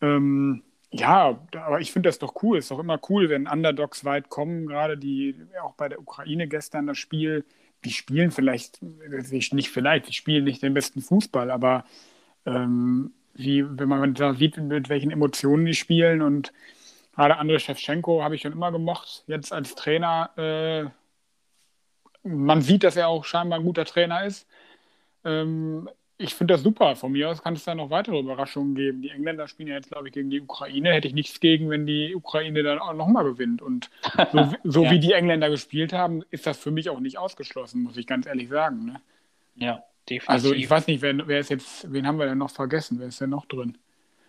[0.00, 2.58] Ähm, ja, aber ich finde das doch cool.
[2.58, 6.48] Es Ist doch immer cool, wenn Underdogs weit kommen, gerade die, auch bei der Ukraine
[6.48, 7.44] gestern das Spiel,
[7.84, 11.84] die spielen vielleicht, nicht vielleicht, die spielen nicht den besten Fußball, aber
[12.46, 16.52] ähm, wie, wenn man da sieht, mit welchen Emotionen die spielen und
[17.14, 20.30] gerade Andrei Shevchenko habe ich schon immer gemocht, jetzt als Trainer.
[20.36, 20.86] Äh,
[22.28, 24.46] man sieht, dass er auch scheinbar ein guter Trainer ist.
[25.24, 25.88] Ähm,
[26.20, 26.96] ich finde das super.
[26.96, 29.02] Von mir aus kann es da noch weitere Überraschungen geben.
[29.02, 30.92] Die Engländer spielen ja jetzt, glaube ich, gegen die Ukraine.
[30.92, 33.62] Hätte ich nichts gegen, wenn die Ukraine dann auch nochmal gewinnt.
[33.62, 33.88] Und
[34.32, 34.90] so, so ja.
[34.90, 38.26] wie die Engländer gespielt haben, ist das für mich auch nicht ausgeschlossen, muss ich ganz
[38.26, 38.84] ehrlich sagen.
[38.86, 39.00] Ne?
[39.54, 40.28] Ja, definitiv.
[40.28, 42.98] Also ich weiß nicht, wer, wer ist jetzt, wen haben wir denn noch vergessen?
[42.98, 43.78] Wer ist denn noch drin?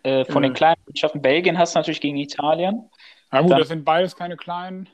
[0.04, 2.88] Äh, von äh, den kleinen Mannschaften Belgien hast du natürlich gegen Italien.
[3.32, 4.88] Ja gut, dann, das sind beides keine kleinen.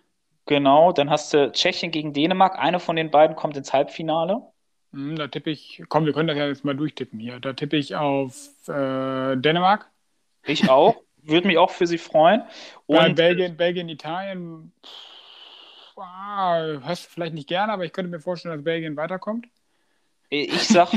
[0.45, 2.57] Genau, dann hast du Tschechien gegen Dänemark.
[2.57, 4.41] Eine von den beiden kommt ins Halbfinale.
[4.95, 7.39] Hm, da tippe ich, komm, wir können das ja jetzt mal durchtippen hier.
[7.41, 8.33] Da tippe ich auf
[8.69, 9.91] äh, Dänemark.
[10.45, 10.95] Ich auch.
[11.21, 12.43] Würde mich auch für sie freuen.
[12.85, 18.11] Und Bei Belgien, Belgien, Italien, pff, ah, hörst du vielleicht nicht gerne, aber ich könnte
[18.11, 19.47] mir vorstellen, dass Belgien weiterkommt.
[20.29, 20.91] Ich sag,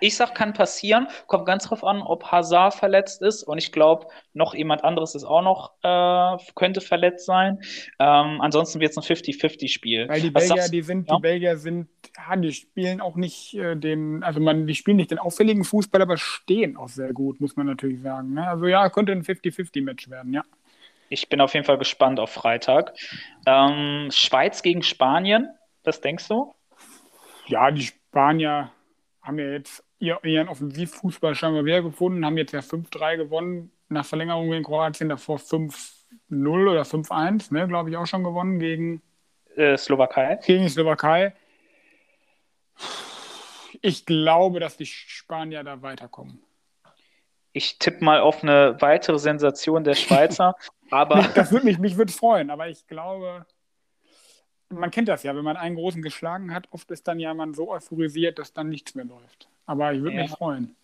[0.00, 1.08] ich sag, kann passieren.
[1.26, 3.42] Kommt ganz drauf an, ob Hazard verletzt ist.
[3.42, 7.60] Und ich glaube, noch jemand anderes ist auch noch, äh, könnte verletzt sein.
[7.98, 10.08] Ähm, ansonsten wird es ein 50-50-Spiel.
[10.08, 11.16] Weil die Belgier, die sind, ja?
[11.16, 15.10] die Belgier sind, ja, die spielen auch nicht äh, den, also man, die spielen nicht
[15.10, 18.34] den auffälligen Fußball, aber stehen auch sehr gut, muss man natürlich sagen.
[18.34, 18.48] Ne?
[18.48, 20.44] Also ja, könnte ein 50-50-Match werden, ja.
[21.12, 22.94] Ich bin auf jeden Fall gespannt auf Freitag.
[23.44, 25.48] Ähm, Schweiz gegen Spanien,
[25.82, 26.54] was denkst du?
[27.48, 28.72] Ja, die Spanier
[29.22, 34.52] haben ja jetzt ihren Offensivfußball scheinbar wieder gefunden, haben jetzt ja 5-3 gewonnen nach Verlängerung
[34.52, 35.72] in Kroatien, davor 5-0
[36.30, 39.00] oder 5-1, ne, glaube ich, auch schon gewonnen gegen
[39.54, 40.40] äh, Slowakei.
[40.44, 41.34] Gegen die Slowakei.
[43.80, 46.42] Ich glaube, dass die Spanier da weiterkommen.
[47.52, 50.56] Ich tippe mal auf eine weitere Sensation der Schweizer,
[50.90, 51.28] aber.
[51.34, 53.46] das würde mich, mich würde freuen, aber ich glaube,
[54.70, 57.54] man kennt das ja, wenn man einen großen geschlagen hat, oft ist dann ja man
[57.54, 59.48] so euphorisiert, dass dann nichts mehr läuft.
[59.66, 60.22] Aber ich würde ja.
[60.22, 60.76] mich freuen.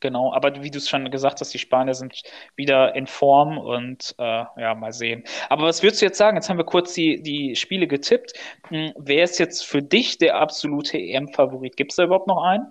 [0.00, 2.22] Genau, aber wie du es schon gesagt hast, die Spanier sind
[2.56, 5.22] wieder in Form und äh, ja, mal sehen.
[5.48, 6.36] Aber was würdest du jetzt sagen?
[6.36, 8.32] Jetzt haben wir kurz die, die Spiele getippt.
[8.66, 11.76] Hm, wer ist jetzt für dich der absolute EM-Favorit?
[11.76, 12.66] Gibt es da überhaupt noch einen?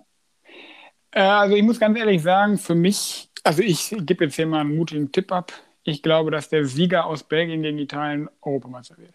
[1.12, 4.60] Äh, also ich muss ganz ehrlich sagen, für mich, also ich gebe jetzt hier mal
[4.60, 5.54] einen mutigen Tipp ab.
[5.84, 9.14] Ich glaube, dass der Sieger aus Belgien gegen Italien Europameister wird.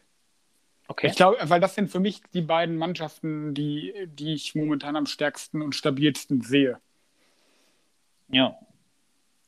[0.89, 1.09] Okay.
[1.09, 5.07] Ich glaube, weil das sind für mich die beiden Mannschaften, die, die ich momentan am
[5.07, 6.79] stärksten und stabilsten sehe.
[8.29, 8.59] Ja.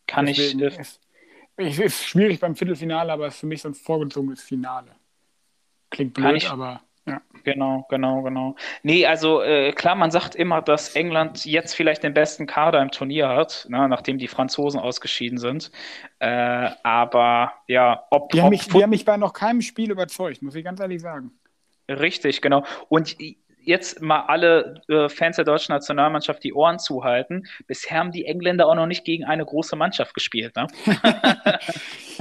[0.06, 0.78] Kann Deswegen ich.
[0.78, 1.00] Es,
[1.56, 4.96] es ist schwierig beim Viertelfinale, aber es ist für mich so ein vorgezogenes Finale.
[5.90, 6.82] Klingt blöd, ich, aber.
[7.10, 7.20] Ja.
[7.44, 8.56] Genau, genau, genau.
[8.82, 12.90] Nee, also äh, klar, man sagt immer, dass England jetzt vielleicht den besten Kader im
[12.90, 15.70] Turnier hat, ne, nachdem die Franzosen ausgeschieden sind.
[16.18, 18.30] Äh, aber ja, ob.
[18.30, 20.80] Die, ob haben mich, die haben mich bei noch keinem Spiel überzeugt, muss ich ganz
[20.80, 21.32] ehrlich sagen.
[21.88, 22.64] Richtig, genau.
[22.88, 23.16] Und
[23.60, 27.46] jetzt mal alle äh, Fans der deutschen Nationalmannschaft die Ohren zuhalten.
[27.66, 30.54] Bisher haben die Engländer auch noch nicht gegen eine große Mannschaft gespielt.
[30.56, 30.66] Ne?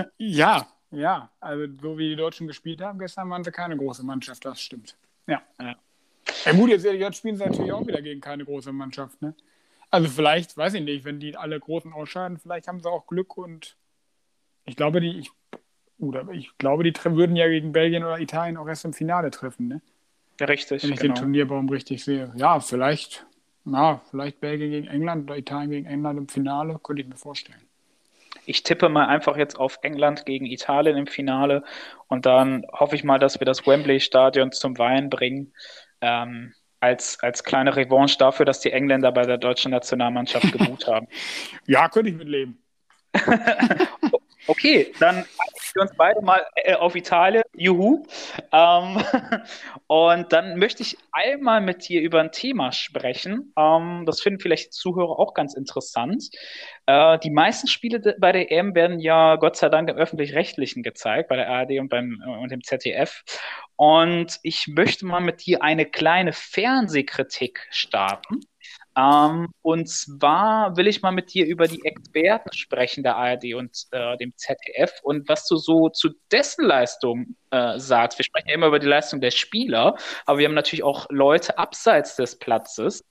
[0.17, 4.45] ja, ja, also so wie die Deutschen gespielt haben, gestern waren sie keine große Mannschaft,
[4.45, 4.95] das stimmt.
[5.27, 5.41] Ja.
[5.59, 5.75] ja.
[6.45, 9.33] ja gut, jetzt, jetzt spielen sie natürlich auch wieder gegen keine große Mannschaft, ne?
[9.89, 13.37] Also vielleicht, weiß ich nicht, wenn die alle Großen ausscheiden, vielleicht haben sie auch Glück
[13.37, 13.77] und
[14.65, 15.31] ich glaube, die, ich,
[15.97, 19.67] oder ich glaube, die würden ja gegen Belgien oder Italien auch erst im Finale treffen,
[19.67, 19.81] ne?
[20.39, 20.83] Ja, richtig.
[20.83, 21.13] Wenn ich genau.
[21.15, 22.31] den Turnierbaum richtig sehe.
[22.35, 23.25] Ja, vielleicht,
[23.63, 27.66] na, vielleicht Belgien gegen England oder Italien gegen England im Finale, könnte ich mir vorstellen.
[28.47, 31.63] Ich tippe mal einfach jetzt auf England gegen Italien im Finale
[32.07, 35.53] und dann hoffe ich mal, dass wir das Wembley-Stadion zum Weinen bringen.
[36.01, 41.07] Ähm, als, als kleine Revanche dafür, dass die Engländer bei der deutschen Nationalmannschaft gebucht haben.
[41.65, 42.63] Ja, könnte ich mitleben.
[44.49, 45.25] Okay, dann
[45.77, 47.43] wir uns beide mal äh, auf Italien.
[47.55, 48.05] Juhu.
[48.51, 49.01] Ähm,
[49.87, 53.53] und dann möchte ich einmal mit dir über ein Thema sprechen.
[53.57, 56.29] Ähm, das finden vielleicht Zuhörer auch ganz interessant.
[56.85, 61.29] Äh, die meisten Spiele bei der EM werden ja Gott sei Dank im Öffentlich-Rechtlichen gezeigt,
[61.29, 63.23] bei der ARD und, beim, äh, und dem ZDF.
[63.75, 68.41] Und ich möchte mal mit dir eine kleine Fernsehkritik starten.
[68.97, 73.85] Ähm, und zwar will ich mal mit dir über die Experten sprechen der ARD und
[73.91, 78.17] äh, dem ZDF und was du so zu dessen Leistung äh, sagst.
[78.17, 81.59] Wir sprechen ja immer über die Leistung der Spieler, aber wir haben natürlich auch Leute
[81.59, 83.05] abseits des Platzes.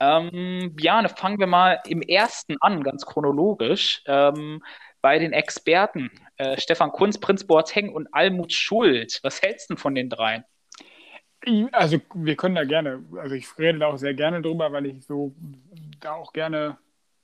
[0.00, 4.02] Ähm, Bjane, fangen wir mal im ersten an, ganz chronologisch.
[4.06, 4.62] Ähm,
[5.02, 9.20] bei den Experten, äh, Stefan Kunz, Prinz Boateng und Almut Schuld.
[9.22, 10.44] Was hältst du von den dreien?
[11.72, 15.04] Also wir können da gerne, also ich rede da auch sehr gerne drüber, weil ich
[15.04, 15.32] so
[16.00, 16.76] da auch gerne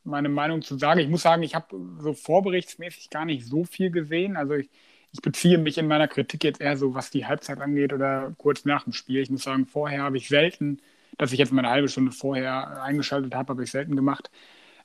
[0.05, 1.03] meine Meinung zu sage.
[1.03, 4.37] Ich muss sagen, ich habe so vorberichtsmäßig gar nicht so viel gesehen.
[4.37, 4.71] Also ich,
[5.13, 8.65] ich beziehe mich in meiner Kritik jetzt eher so, was die Halbzeit angeht oder kurz
[8.65, 9.21] nach dem Spiel.
[9.23, 10.81] Ich muss sagen, vorher habe ich selten,
[11.19, 14.31] dass ich jetzt mal eine halbe Stunde vorher eingeschaltet habe, habe ich selten gemacht.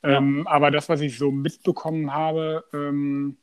[0.04, 0.18] Ja.
[0.18, 3.38] Ähm, aber das, was ich so mitbekommen habe, ähm,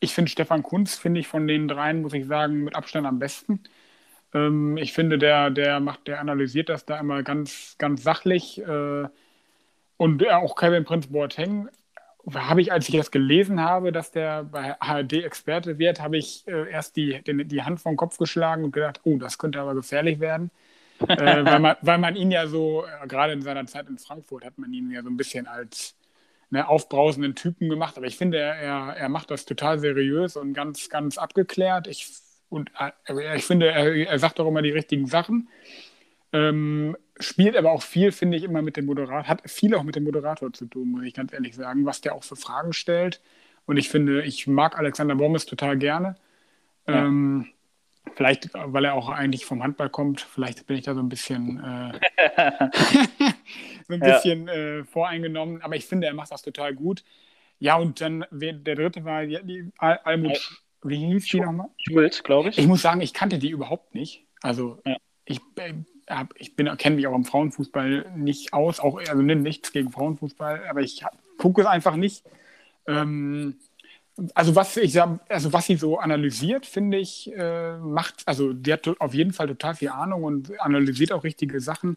[0.00, 3.18] ich finde Stefan Kunz, finde ich von den dreien, muss ich sagen, mit Abstand am
[3.18, 3.62] besten.
[4.34, 8.60] Ähm, ich finde, der, der macht, der analysiert das da immer ganz, ganz sachlich.
[8.60, 9.08] Äh,
[9.96, 11.68] und auch Kevin Prince Boateng
[12.32, 16.46] habe ich, als ich das gelesen habe, dass der bei ARD Experte wird, habe ich
[16.48, 19.74] äh, erst die, die, die Hand vom Kopf geschlagen und gedacht, oh, das könnte aber
[19.74, 20.50] gefährlich werden.
[21.08, 24.44] äh, weil, man, weil man ihn ja so, äh, gerade in seiner Zeit in Frankfurt,
[24.44, 25.96] hat man ihn ja so ein bisschen als
[26.50, 27.96] ne, aufbrausenden Typen gemacht.
[27.96, 31.88] Aber ich finde, er, er macht das total seriös und ganz, ganz abgeklärt.
[31.88, 32.06] Ich
[32.54, 35.48] und äh, ich finde, er, er, sagt auch immer die richtigen Sachen.
[36.32, 39.96] Ähm, spielt aber auch viel, finde ich, immer mit dem Moderator, hat viel auch mit
[39.96, 43.20] dem Moderator zu tun, muss ich ganz ehrlich sagen, was der auch für Fragen stellt.
[43.66, 46.16] Und ich finde, ich mag Alexander Bommes total gerne.
[46.86, 47.06] Ja.
[47.06, 47.46] Ähm,
[48.14, 51.58] vielleicht, weil er auch eigentlich vom Handball kommt, vielleicht bin ich da so ein bisschen,
[51.58, 51.98] äh,
[53.88, 54.54] so ein bisschen ja.
[54.54, 57.04] äh, voreingenommen, aber ich finde, er macht das total gut.
[57.58, 61.68] Ja, und dann der dritte war die, Almut wie hieß die nochmal?
[61.78, 62.58] Schuld, glaube ich.
[62.58, 64.24] Ich muss sagen, ich kannte die überhaupt nicht.
[64.42, 64.96] Also ja.
[65.24, 65.74] ich, äh,
[66.36, 71.02] ich kenne mich auch im Frauenfußball nicht aus, auch also nichts gegen Frauenfußball, aber ich
[71.38, 72.24] gucke es einfach nicht.
[72.86, 73.56] Ähm,
[74.34, 78.88] also was ich also was sie so analysiert, finde ich, äh, macht, also die hat
[79.00, 81.96] auf jeden Fall total viel Ahnung und analysiert auch richtige Sachen.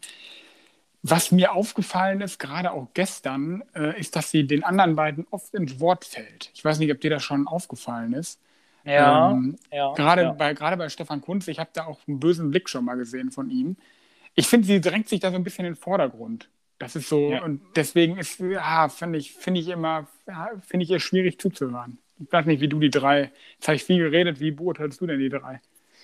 [1.04, 5.54] Was mir aufgefallen ist, gerade auch gestern, äh, ist, dass sie den anderen beiden oft
[5.54, 6.50] ins Wort fällt.
[6.56, 8.40] Ich weiß nicht, ob dir das schon aufgefallen ist.
[8.88, 10.32] Ja, ähm, ja, gerade, ja.
[10.32, 13.32] Bei, gerade bei Stefan Kunz, ich habe da auch einen bösen Blick schon mal gesehen
[13.32, 13.76] von ihm.
[14.36, 16.50] Ich finde, sie drängt sich da so ein bisschen in den Vordergrund.
[16.80, 17.44] Das ist so, ja.
[17.44, 20.08] und deswegen ist, ja, finde ich, finde ich immer,
[20.62, 21.98] finde ich ihr schwierig zuzuhören.
[22.20, 25.08] Ich weiß nicht, wie du die drei, jetzt habe ich viel geredet, wie beurteilst du
[25.08, 25.60] denn die drei?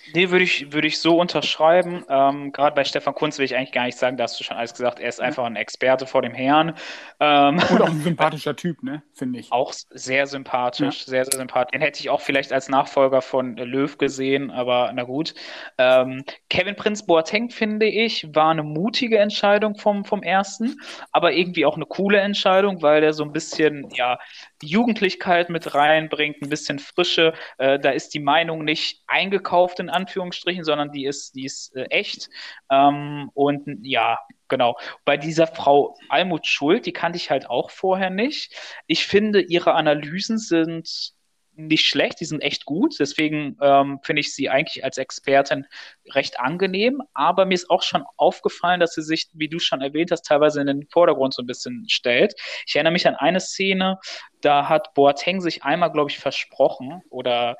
[0.06, 2.04] Nee, würde ich, würde ich so unterschreiben.
[2.10, 4.58] Ähm, Gerade bei Stefan Kunz will ich eigentlich gar nicht sagen, da hast du schon
[4.58, 6.76] alles gesagt, er ist einfach ein Experte vor dem Herrn.
[7.20, 9.52] Ähm, Und auch ein sympathischer Typ, ne, finde ich.
[9.52, 11.12] Auch sehr sympathisch, ja.
[11.12, 11.72] sehr, sehr sympathisch.
[11.72, 15.34] Den hätte ich auch vielleicht als Nachfolger von Löw gesehen, aber na gut.
[15.78, 20.80] Ähm, Kevin Prinz Boateng, finde ich, war eine mutige Entscheidung vom, vom ersten,
[21.12, 24.18] aber irgendwie auch eine coole Entscheidung, weil der so ein bisschen, ja,
[24.64, 27.34] die Jugendlichkeit mit reinbringt, ein bisschen Frische.
[27.58, 31.84] Äh, da ist die Meinung nicht eingekauft in Anführungsstrichen, sondern die ist, die ist äh,
[31.86, 32.30] echt.
[32.72, 34.78] Ähm, und ja, genau.
[35.06, 38.56] Bei dieser Frau Almut Schuld, die kannte ich halt auch vorher nicht.
[38.88, 41.14] Ich finde, ihre Analysen sind
[41.56, 42.96] nicht schlecht, die sind echt gut.
[43.00, 45.66] Deswegen ähm, finde ich sie eigentlich als Expertin
[46.12, 47.02] recht angenehm.
[47.14, 50.62] Aber mir ist auch schon aufgefallen, dass sie sich, wie du schon erwähnt hast, teilweise
[50.62, 52.34] in den Vordergrund so ein bisschen stellt.
[52.66, 54.00] Ich erinnere mich an eine Szene,
[54.42, 57.56] da hat Boateng sich einmal, glaube ich, versprochen oder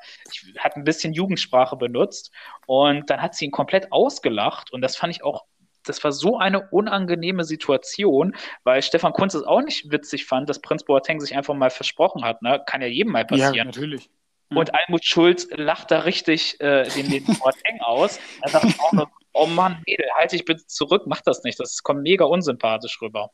[0.58, 2.30] hat ein bisschen Jugendsprache benutzt
[2.66, 5.44] und dann hat sie ihn komplett ausgelacht und das fand ich auch
[5.84, 10.60] das war so eine unangenehme Situation, weil Stefan Kunz es auch nicht witzig fand, dass
[10.60, 12.42] Prinz Boateng sich einfach mal versprochen hat.
[12.42, 12.62] Ne?
[12.66, 13.54] Kann ja jedem mal passieren.
[13.54, 14.10] Ja, natürlich.
[14.50, 14.58] Ja.
[14.58, 18.18] Und Almut Schulz lacht da richtig äh, den, den Boateng aus.
[18.42, 21.60] Er sagt auch nur, oh Mann, Mädel, halte dich bitte zurück, mach das nicht.
[21.60, 23.30] Das kommt mega unsympathisch rüber.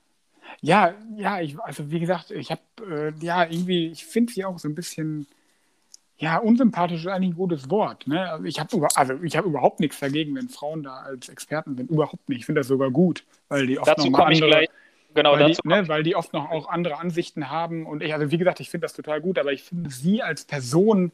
[0.61, 4.59] Ja, ja, ich, also wie gesagt, ich habe, äh, ja, irgendwie, ich finde sie auch
[4.59, 5.27] so ein bisschen
[6.21, 8.07] ja, unsympathisch ist eigentlich ein gutes Wort.
[8.07, 8.31] Ne?
[8.31, 11.91] Also ich habe also hab überhaupt nichts dagegen, wenn Frauen da als Experten sind.
[11.91, 12.41] Überhaupt nicht.
[12.41, 14.69] Ich finde das sogar gut, weil die oft Dazu komme ich gleich.
[15.15, 17.87] Genau, weil, die, dazu ne, kommt- weil die oft noch auch andere Ansichten haben.
[17.87, 20.45] Und ich, also wie gesagt, ich finde das total gut, aber ich finde sie als
[20.45, 21.11] Person,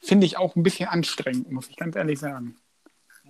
[0.00, 2.56] finde ich auch ein bisschen anstrengend, muss ich ganz ehrlich sagen.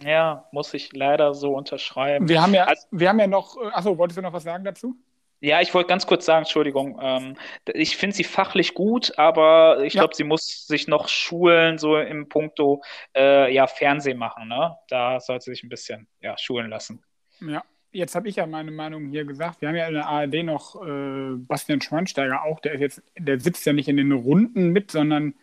[0.02, 2.28] Ja, muss ich leider so unterschreiben.
[2.28, 4.62] Wir haben ja, Also- wir haben ja noch, äh, achso, wolltest du noch was sagen
[4.64, 4.94] dazu?
[5.40, 7.36] Ja, ich wollte ganz kurz sagen, Entschuldigung, ähm,
[7.72, 10.00] ich finde sie fachlich gut, aber ich Ja.
[10.00, 12.82] glaube, sie muss sich noch schulen, so im Punkto
[13.16, 14.76] äh, ja, Fernsehen machen, ne?
[14.88, 17.02] Da sollte sie sich ein bisschen ja, schulen lassen.
[17.40, 19.60] Ja, jetzt habe ich ja meine Meinung hier gesagt.
[19.60, 23.38] Wir haben ja in der ARD noch äh, Bastian Schweinsteiger auch, der ist jetzt, der
[23.38, 25.34] sitzt ja nicht in den Runden mit, sondern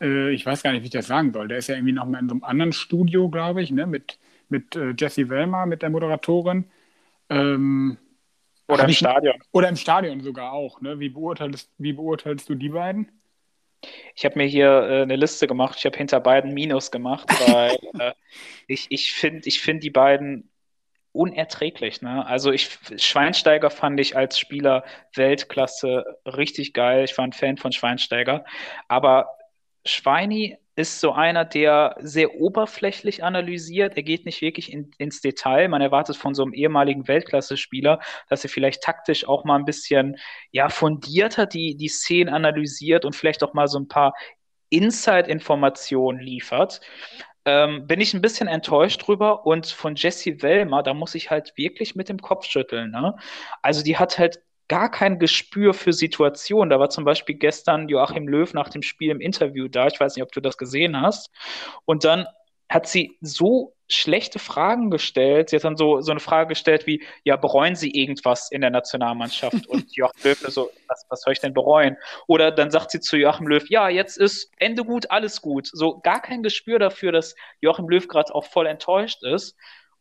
[0.00, 1.48] äh, ich weiß gar nicht, wie ich das sagen soll.
[1.48, 4.18] Der ist ja irgendwie noch mal in so einem anderen Studio, glaube ich, ne, mit,
[4.48, 6.66] mit äh, Jessie Wellmer, mit der Moderatorin.
[7.30, 7.98] Ähm,
[8.68, 9.36] Oder Hab im Stadion.
[9.52, 10.80] oder im Stadion sogar auch.
[10.80, 10.98] Ne?
[10.98, 13.12] Wie, beurteilst, wie beurteilst du die beiden?
[14.14, 15.76] Ich habe mir hier äh, eine Liste gemacht.
[15.78, 18.12] Ich habe hinter beiden Minus gemacht, weil äh,
[18.66, 20.50] ich, ich finde ich find die beiden
[21.12, 22.02] unerträglich.
[22.02, 22.26] Ne?
[22.26, 27.04] Also ich Schweinsteiger fand ich als Spieler Weltklasse richtig geil.
[27.04, 28.44] Ich war ein Fan von Schweinsteiger.
[28.88, 29.28] Aber
[29.84, 33.96] Schweini ist so einer, der sehr oberflächlich analysiert.
[33.96, 35.68] Er geht nicht wirklich in, ins Detail.
[35.68, 40.16] Man erwartet von so einem ehemaligen Weltklasse-Spieler, dass er vielleicht taktisch auch mal ein bisschen
[40.50, 44.14] ja, fundierter die, die Szenen analysiert und vielleicht auch mal so ein paar
[44.68, 46.82] Inside-Informationen liefert.
[47.46, 51.52] Ähm, bin ich ein bisschen enttäuscht drüber und von Jessie Wellmer, da muss ich halt
[51.56, 52.90] wirklich mit dem Kopf schütteln.
[52.90, 53.16] Ne?
[53.62, 56.70] Also die hat halt gar kein Gespür für Situationen.
[56.70, 59.86] Da war zum Beispiel gestern Joachim Löw nach dem Spiel im Interview da.
[59.86, 61.30] Ich weiß nicht, ob du das gesehen hast.
[61.84, 62.26] Und dann
[62.68, 65.50] hat sie so schlechte Fragen gestellt.
[65.50, 68.70] Sie hat dann so, so eine Frage gestellt wie, ja, bereuen Sie irgendwas in der
[68.70, 69.66] Nationalmannschaft?
[69.68, 71.96] Und Joachim Löw so, was, was soll ich denn bereuen?
[72.26, 75.68] Oder dann sagt sie zu Joachim Löw, ja, jetzt ist Ende gut, alles gut.
[75.72, 79.56] So gar kein Gespür dafür, dass Joachim Löw gerade auch voll enttäuscht ist.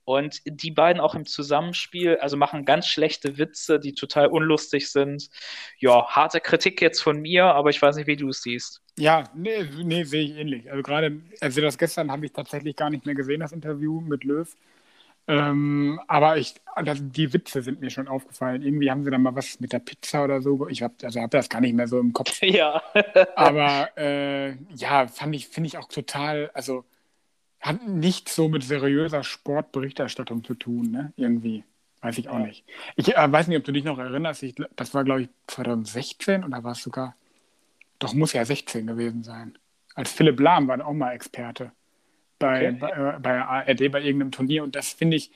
[0.06, 5.30] Und die beiden auch im Zusammenspiel, also machen ganz schlechte Witze, die total unlustig sind.
[5.80, 8.82] Ja, harte Kritik jetzt von mir, aber ich weiß nicht, wie du es siehst.
[9.00, 10.72] Ja, nee, nee sehe ich ähnlich.
[10.72, 14.24] Also gerade, also das gestern habe ich tatsächlich gar nicht mehr gesehen, das Interview mit
[14.24, 14.48] Löw.
[15.28, 18.62] Ähm, aber ich, das, die Witze sind mir schon aufgefallen.
[18.62, 20.68] Irgendwie haben sie da mal was mit der Pizza oder so.
[20.68, 22.42] Ich habe also hab das gar nicht mehr so im Kopf.
[22.44, 22.82] Ja.
[23.36, 26.86] Aber äh, ja, fand ich, finde ich auch total, also
[27.66, 31.14] hat nichts so mit seriöser Sportberichterstattung zu tun, ne?
[31.18, 31.64] Irgendwie.
[32.02, 32.46] Weiß ich auch Ja.
[32.46, 32.66] nicht.
[32.96, 34.44] Ich äh, weiß nicht, ob du dich noch erinnerst.
[34.44, 37.16] Ich, das war, glaube ich, 2016 oder war es sogar.
[38.00, 39.58] Doch, muss ja 16 gewesen sein.
[39.96, 41.72] Als Philipp Lahm war auch mal Experte
[42.40, 42.78] bei, Okay.
[42.80, 44.64] bei, äh, bei ARD bei irgendeinem Turnier.
[44.64, 45.32] Und das finde ich,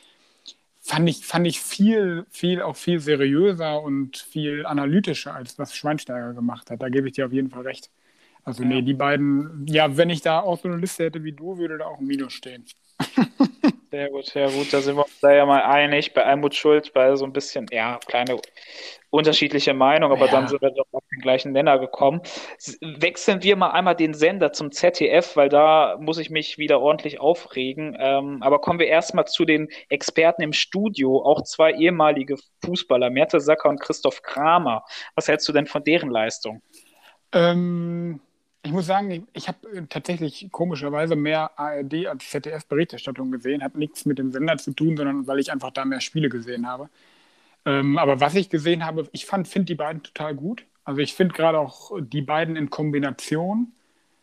[0.81, 6.33] fand ich, fand ich viel, viel, auch viel seriöser und viel analytischer, als was Schweinsteiger
[6.33, 6.81] gemacht hat.
[6.81, 7.89] Da gebe ich dir auf jeden Fall recht.
[8.43, 8.69] Also, Ja.
[8.69, 11.77] nee, die beiden, ja, wenn ich da auch so eine Liste hätte wie du, würde
[11.77, 12.65] da auch ein Minus stehen.
[13.91, 14.71] Sehr gut, sehr gut.
[14.71, 16.13] Da sind wir uns da ja mal einig.
[16.13, 18.37] Bei Almut Schuld, bei so ein bisschen, ja, kleine
[19.09, 20.31] unterschiedliche Meinung, aber Ja.
[20.31, 22.21] dann sind wir doch auf den gleichen Nenner gekommen.
[22.81, 27.19] Wechseln wir mal einmal den Sender zum ZDF, weil da muss ich mich wieder ordentlich
[27.19, 27.97] aufregen.
[27.99, 33.69] Ähm, aber kommen wir erstmal zu den Experten im Studio, auch zwei ehemalige Fußballer, Mertesacker
[33.69, 34.83] und Christoph Kramer.
[35.15, 36.61] Was hältst du denn von deren Leistung?
[37.31, 38.21] Ähm,
[38.63, 43.63] ich muss sagen, ich, ich habe äh, tatsächlich komischerweise mehr ARD als ZDF-Berichterstattung gesehen.
[43.63, 46.67] Hat nichts mit dem Sender zu tun, sondern weil ich einfach da mehr Spiele gesehen
[46.67, 46.89] habe.
[47.65, 50.65] Ähm, aber was ich gesehen habe, ich fand, finde die beiden total gut.
[50.83, 53.73] Also ich finde gerade auch die beiden in Kombination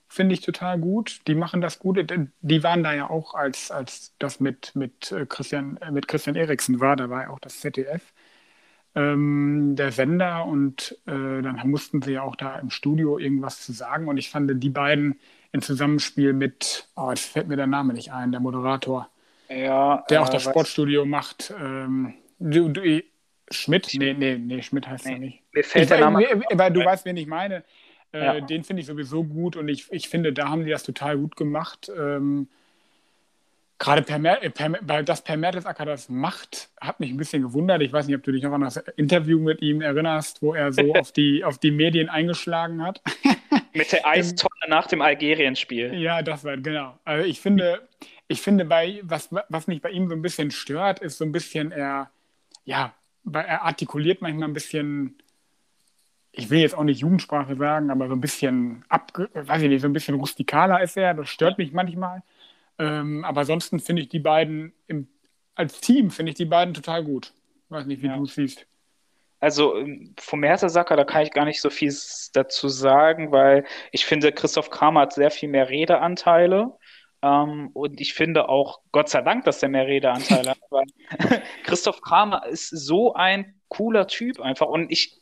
[0.09, 1.21] finde ich total gut.
[1.27, 1.99] Die machen das gut.
[2.41, 6.37] Die waren da ja auch, als, als das mit, mit, äh, Christian, äh, mit Christian
[6.37, 8.13] Eriksen war, da war ja auch das ZDF
[8.97, 13.73] ähm, der Sender und äh, dann mussten sie ja auch da im Studio irgendwas zu
[13.73, 15.21] sagen und ich fand die beiden
[15.53, 19.09] im Zusammenspiel mit, oh, jetzt fällt mir der Name nicht ein, der Moderator,
[19.49, 23.03] Ja, der auch äh, das weiß- Sportstudio macht, ähm, du, du,
[23.51, 23.91] Schmidt?
[23.97, 25.43] Nee, nee, nee, Schmidt heißt er Nee, nicht.
[25.53, 26.25] Mir fällt Ich, der Name.
[26.25, 27.63] äh, weil du weißt, wen ich meine.
[28.13, 28.41] Äh, Ja.
[28.41, 31.37] Den finde ich sowieso gut und ich, ich finde, da haben die das total gut
[31.37, 31.91] gemacht.
[31.97, 32.49] Ähm,
[33.79, 37.43] Gerade per, Mer äh, per, weil das Per Mertesacker das macht, hat mich ein bisschen
[37.43, 37.83] gewundert.
[37.83, 40.73] Ich weiß nicht, ob du dich noch an das Interview mit ihm erinnerst, wo er
[40.73, 43.03] so auf die, auf die Medien eingeschlagen hat.
[43.75, 45.93] Mit der Eistonne nach dem Algerien-Spiel.
[45.95, 46.99] Ja, das war genau.
[47.05, 47.87] Also ich finde,
[48.27, 51.33] ich finde bei was, was mich bei ihm so ein bisschen stört, ist so ein
[51.33, 52.11] bisschen er,
[52.65, 52.95] ja,
[53.31, 55.19] er artikuliert manchmal ein bisschen,
[56.33, 59.83] ich will jetzt auch nicht Jugendsprache sagen, aber so ein bisschen ab, weiß ich nicht,
[59.83, 61.13] so ein bisschen rustikaler ist er.
[61.13, 62.23] Das stört mich manchmal.
[62.79, 65.09] Ähm, aber ansonsten finde ich die beiden im,
[65.55, 67.33] als Team finde ich die beiden total gut.
[67.69, 68.17] Weiß nicht, wie Ja.
[68.17, 68.67] du es siehst.
[69.41, 71.95] Also ähm, vom Mertesacker, da kann ich gar nicht so viel
[72.35, 76.73] dazu sagen, weil ich finde, Christoph Kramer hat sehr viel mehr Redeanteile.
[77.23, 80.85] Ähm, und ich finde auch, Gott sei Dank, dass er mehr Redeanteile hat, weil
[81.65, 84.67] Christoph Kramer ist so ein cooler Typ einfach.
[84.69, 85.21] Und ich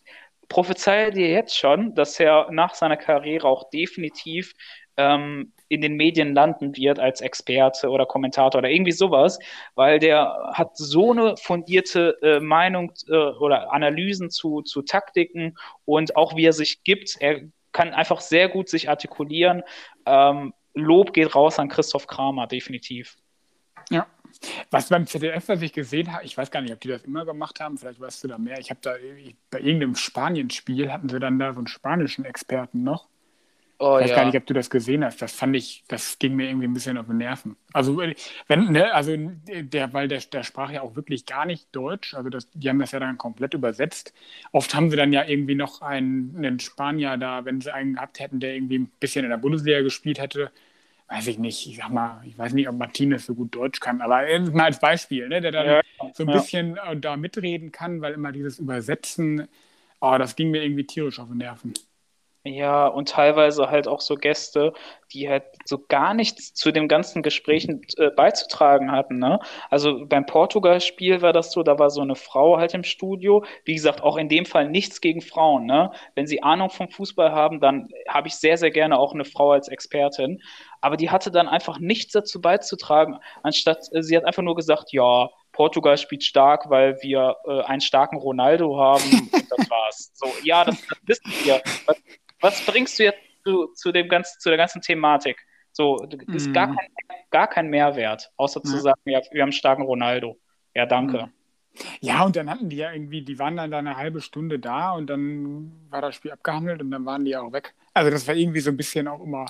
[0.48, 4.54] prophezeie dir jetzt schon, dass er nach seiner Karriere auch definitiv
[4.96, 9.38] ähm, in den Medien landen wird als Experte oder Kommentator oder irgendwie sowas,
[9.74, 16.16] weil der hat so eine fundierte äh, Meinung äh, oder Analysen zu, zu Taktiken und
[16.16, 17.16] auch wie er sich gibt.
[17.20, 17.42] Er
[17.72, 19.62] kann einfach sehr gut sich artikulieren.
[20.06, 23.16] Ähm, Lob geht raus an Christoph Kramer, definitiv.
[23.90, 24.06] Ja.
[24.70, 27.24] Was beim ZDF, was ich gesehen habe, ich weiß gar nicht, ob die das immer
[27.24, 28.58] gemacht haben, vielleicht weißt du da mehr.
[28.58, 28.94] Ich habe da
[29.50, 33.08] bei irgendeinem Spanien-Spiel hatten sie dann da so einen spanischen Experten noch.
[33.78, 34.16] Oh, ich weiß ja.
[34.16, 35.20] gar nicht, ob du das gesehen hast.
[35.20, 37.56] Das fand ich, das ging mir irgendwie ein bisschen auf den Nerven.
[37.72, 42.14] Also, wenn, ne, also der, weil der, der sprach ja auch wirklich gar nicht Deutsch.
[42.14, 44.14] Also das, die haben das ja dann komplett übersetzt.
[44.52, 48.20] Oft haben sie dann ja irgendwie noch einen, einen Spanier da, wenn sie einen gehabt
[48.20, 50.52] hätten, der irgendwie ein bisschen in der Bundesliga gespielt hätte,
[51.08, 54.00] weiß ich nicht, ich sag mal, ich weiß nicht, ob Martinez so gut Deutsch kann,
[54.00, 54.22] aber
[54.52, 55.80] mal als Beispiel, ne, der dann ja,
[56.14, 56.36] so ein ja.
[56.36, 59.48] bisschen äh, da mitreden kann, weil immer dieses Übersetzen,
[60.00, 61.74] oh, das ging mir irgendwie tierisch auf den Nerven.
[62.46, 64.74] Ja, und teilweise halt auch so Gäste,
[65.14, 69.18] die halt so gar nichts zu dem ganzen Gesprächen äh, beizutragen hatten.
[69.18, 69.40] Ne?
[69.70, 73.46] Also beim Portugal-Spiel war das so, da war so eine Frau halt im Studio.
[73.64, 75.64] Wie gesagt, auch in dem Fall nichts gegen Frauen.
[75.64, 75.90] Ne?
[76.16, 79.52] Wenn sie Ahnung vom Fußball haben, dann habe ich sehr, sehr gerne auch eine Frau
[79.52, 80.42] als Expertin.
[80.82, 84.92] Aber die hatte dann einfach nichts dazu beizutragen, anstatt äh, sie hat einfach nur gesagt,
[84.92, 90.10] ja, Portugal spielt stark, weil wir äh, einen starken Ronaldo haben und das war's.
[90.12, 91.62] So, ja, das, das wissen wir.
[91.86, 91.96] Was,
[92.44, 95.38] was bringst du jetzt zu, zu, dem ganzen, zu der ganzen Thematik?
[95.72, 95.96] So,
[96.28, 96.88] ist gar, kein,
[97.30, 98.70] gar kein Mehrwert, außer ja.
[98.70, 100.38] zu sagen, ja, wir haben einen starken Ronaldo.
[100.74, 101.32] Ja, danke.
[102.00, 104.92] Ja, und dann hatten die ja irgendwie, die waren dann da eine halbe Stunde da
[104.92, 107.74] und dann war das Spiel abgehandelt und dann waren die auch weg.
[107.94, 109.46] Also das war irgendwie so ein bisschen auch immer,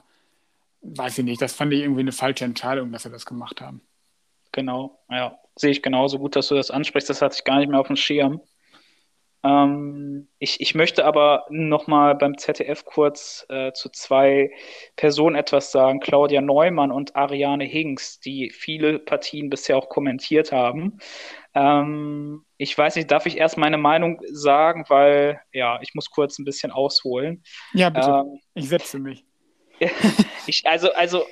[0.81, 3.83] weiß ich nicht, das fand ich irgendwie eine falsche Entscheidung, dass sie das gemacht haben.
[4.53, 7.11] Genau, ja, sehe ich genauso gut, dass du das ansprichst.
[7.11, 8.41] Das hatte ich gar nicht mehr auf dem Schirm.
[9.45, 14.51] Ähm, ich, ich möchte aber nochmal beim ZDF kurz äh, zu zwei
[14.97, 16.01] Personen etwas sagen.
[16.01, 20.99] Claudia Neumann und Ariane Hinks, die viele Partien bisher auch kommentiert haben.
[21.55, 26.39] Ähm, ich weiß nicht, darf ich erst meine Meinung sagen, weil ja, ich muss kurz
[26.39, 27.45] ein bisschen ausholen.
[27.75, 28.11] Ja, bitte.
[28.11, 29.25] Ähm, ich setze mich.
[30.47, 31.27] ich, also, also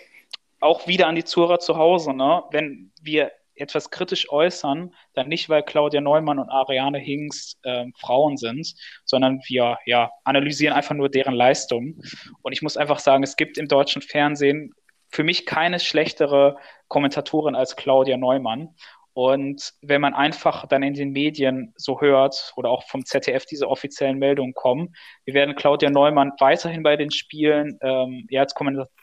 [0.61, 2.43] auch wieder an die Zuhörer zu Hause, ne?
[2.51, 8.37] Wenn wir etwas kritisch äußern, dann nicht, weil Claudia Neumann und Ariane Hinks äh, Frauen
[8.37, 8.75] sind,
[9.05, 12.01] sondern wir ja, analysieren einfach nur deren Leistung.
[12.43, 14.73] Und ich muss einfach sagen, es gibt im deutschen Fernsehen
[15.11, 16.57] für mich keine schlechtere
[16.89, 18.75] Kommentatorin als Claudia Neumann.
[19.15, 23.69] Und wenn man einfach dann in den Medien so hört oder auch vom ZDF diese
[23.69, 24.95] offiziellen Meldungen kommen,
[25.27, 28.55] wir werden Claudia Neumann weiterhin bei den Spielen ähm, ja, als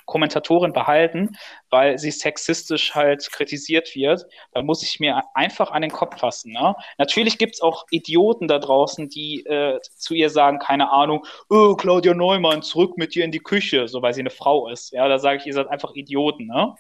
[0.10, 1.38] Kommentatorin behalten,
[1.70, 6.52] weil sie sexistisch halt kritisiert wird, dann muss ich mir einfach an den Kopf fassen.
[6.52, 6.76] Ne?
[6.98, 11.76] Natürlich gibt es auch Idioten da draußen, die äh, zu ihr sagen, keine Ahnung, oh,
[11.76, 14.92] Claudia Neumann, zurück mit dir in die Küche, so weil sie eine Frau ist.
[14.92, 16.48] Ja, da sage ich, ihr seid einfach Idioten.
[16.48, 16.76] Ne?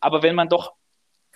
[0.00, 0.72] Aber wenn man doch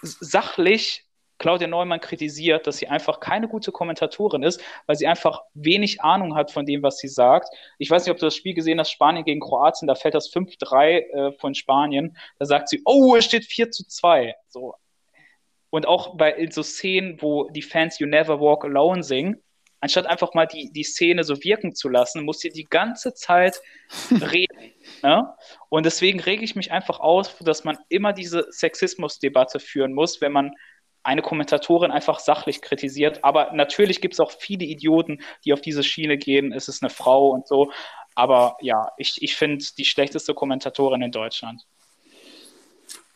[0.02, 1.05] sachlich
[1.38, 6.34] Claudia Neumann kritisiert, dass sie einfach keine gute Kommentatorin ist, weil sie einfach wenig Ahnung
[6.34, 7.48] hat von dem, was sie sagt.
[7.78, 10.32] Ich weiß nicht, ob du das Spiel gesehen hast, Spanien gegen Kroatien, da fällt das
[10.32, 12.16] 5-3 äh, von Spanien.
[12.38, 14.34] Da sagt sie, oh, es steht 4 zu 2.
[14.48, 14.74] So.
[15.70, 19.42] Und auch bei so Szenen, wo die Fans You Never Walk Alone singen,
[19.80, 23.60] anstatt einfach mal die, die Szene so wirken zu lassen, muss sie die ganze Zeit
[24.10, 24.72] reden.
[25.02, 25.28] Ne?
[25.68, 30.32] Und deswegen rege ich mich einfach aus, dass man immer diese Sexismusdebatte führen muss, wenn
[30.32, 30.54] man
[31.06, 33.24] eine Kommentatorin einfach sachlich kritisiert.
[33.24, 36.52] Aber natürlich gibt es auch viele Idioten, die auf diese Schiene gehen.
[36.52, 37.70] Es ist eine Frau und so.
[38.14, 41.66] Aber ja, ich, ich finde die schlechteste Kommentatorin in Deutschland.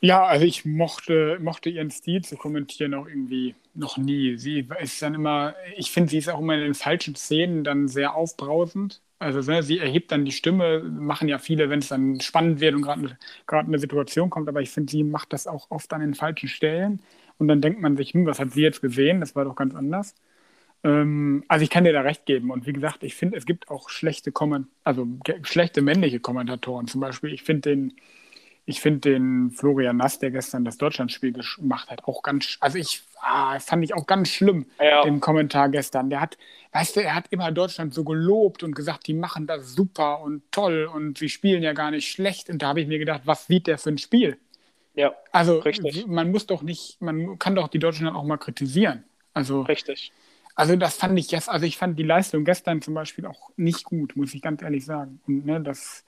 [0.02, 4.38] Ja, also ich mochte, mochte ihren Stil zu kommentieren auch irgendwie noch nie.
[4.38, 7.86] Sie ist dann immer, ich finde, sie ist auch immer in den falschen Szenen dann
[7.86, 9.02] sehr aufbrausend.
[9.18, 12.74] Also ne, sie erhebt dann die Stimme, machen ja viele, wenn es dann spannend wird
[12.74, 16.14] und gerade eine Situation kommt, aber ich finde, sie macht das auch oft an den
[16.14, 17.00] falschen Stellen.
[17.40, 19.20] Und dann denkt man sich, hm, was hat sie jetzt gesehen?
[19.20, 20.14] Das war doch ganz anders.
[20.84, 22.50] Ähm, also ich kann dir da recht geben.
[22.50, 25.08] Und wie gesagt, ich finde, es gibt auch schlechte Komment also
[25.42, 26.86] schlechte männliche Kommentatoren.
[26.86, 27.94] Zum Beispiel, ich finde den,
[28.66, 33.02] ich finde den Florian Nass, der gestern das Deutschlandspiel gemacht hat, auch ganz, also ich
[33.22, 35.02] ah, fand ich auch ganz schlimm, ja.
[35.02, 36.10] den Kommentar gestern.
[36.10, 36.36] Der hat,
[36.72, 40.42] weißt du, er hat immer Deutschland so gelobt und gesagt, die machen das super und
[40.52, 42.50] toll und sie spielen ja gar nicht schlecht.
[42.50, 44.36] Und da habe ich mir gedacht, was sieht der für ein Spiel?
[45.00, 46.06] Ja, also richtig.
[46.06, 49.04] man muss doch nicht, man kann doch die Deutschen dann auch mal kritisieren.
[49.32, 50.12] Also, richtig.
[50.54, 53.84] Also das fand ich jetzt, also ich fand die Leistung gestern zum Beispiel auch nicht
[53.84, 55.18] gut, muss ich ganz ehrlich sagen.
[55.26, 56.04] Und ne, das,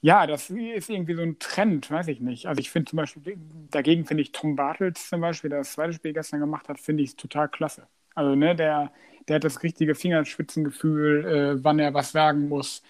[0.00, 2.46] ja, das ist irgendwie so ein Trend, weiß ich nicht.
[2.46, 3.36] Also ich finde zum Beispiel,
[3.72, 7.02] dagegen finde ich Tom Bartels zum Beispiel, der das zweite Spiel gestern gemacht hat, finde
[7.02, 7.88] ich total klasse.
[8.14, 8.92] Also ne, der,
[9.26, 12.80] der hat das richtige Fingerspitzengefühl, äh, wann er was sagen muss.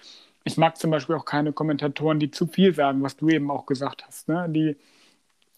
[0.44, 3.64] Ich mag zum Beispiel auch keine Kommentatoren, die zu viel sagen, was du eben auch
[3.64, 4.28] gesagt hast.
[4.28, 4.46] Ne?
[4.50, 4.76] Die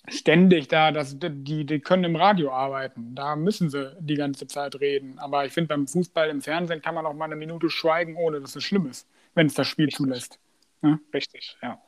[0.09, 3.15] ständig da, das, die, die können im Radio arbeiten.
[3.15, 5.19] Da müssen sie die ganze Zeit reden.
[5.19, 8.41] Aber ich finde, beim Fußball im Fernsehen kann man auch mal eine Minute schweigen, ohne
[8.41, 9.97] dass es schlimm ist, wenn es das Spiel Richtig.
[9.97, 10.39] zulässt.
[10.83, 10.99] Ja?
[11.15, 11.81] Richtig, ja.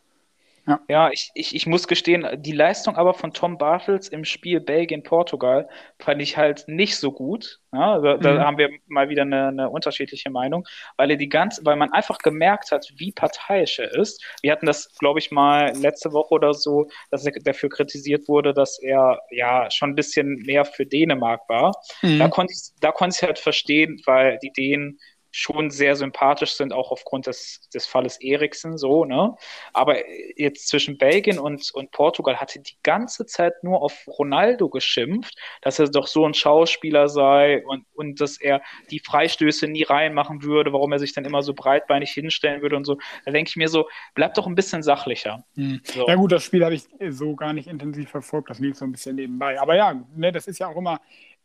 [0.68, 4.60] Ja, ja ich, ich, ich muss gestehen, die Leistung aber von Tom Bartels im Spiel
[4.60, 7.60] Belgien-Portugal fand ich halt nicht so gut.
[7.72, 8.38] Ja, da, da mhm.
[8.40, 10.66] haben wir mal wieder eine, eine, unterschiedliche Meinung,
[10.96, 14.22] weil er die ganze, weil man einfach gemerkt hat, wie parteiisch er ist.
[14.42, 18.52] Wir hatten das, glaube ich, mal letzte Woche oder so, dass er dafür kritisiert wurde,
[18.52, 21.72] dass er ja schon ein bisschen mehr für Dänemark war.
[22.02, 22.18] Mhm.
[22.18, 24.98] Da konnte ich, da konnte ich halt verstehen, weil die Dänen
[25.30, 29.34] schon sehr sympathisch sind, auch aufgrund des, des Falles Eriksen, so, ne?
[29.72, 29.96] Aber
[30.36, 35.78] jetzt zwischen Belgien und, und Portugal hatte die ganze Zeit nur auf Ronaldo geschimpft, dass
[35.78, 40.72] er doch so ein Schauspieler sei und, und dass er die Freistöße nie reinmachen würde,
[40.72, 42.98] warum er sich dann immer so breitbeinig hinstellen würde und so.
[43.24, 45.44] Da denke ich mir so, bleib doch ein bisschen sachlicher.
[45.56, 45.80] Hm.
[45.84, 46.08] So.
[46.08, 48.92] Ja, gut, das Spiel habe ich so gar nicht intensiv verfolgt, das lief so ein
[48.92, 49.60] bisschen nebenbei.
[49.60, 51.00] Aber ja, ne, das ist ja auch immer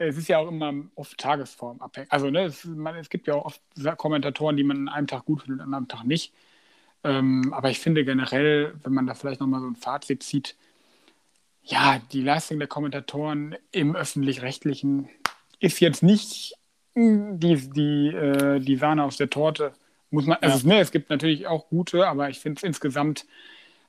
[0.08, 2.12] es ist ja auch immer oft Tagesform abhängig.
[2.12, 3.62] Also ne, es, man, es, gibt ja auch oft
[3.98, 6.34] Kommentatoren, die man an einem Tag gut findet und an einem Tag nicht.
[7.04, 10.56] Ähm, aber ich finde generell, wenn man da vielleicht nochmal so ein Fazit zieht,
[11.64, 15.10] ja, die Leistung der Kommentatoren im öffentlich-rechtlichen
[15.60, 16.56] ist jetzt nicht
[16.96, 19.74] die, die, äh, die Sahne aus der Torte.
[20.12, 20.76] Muss man, also, ja.
[20.76, 23.26] ne, es gibt natürlich auch gute, aber ich finde es insgesamt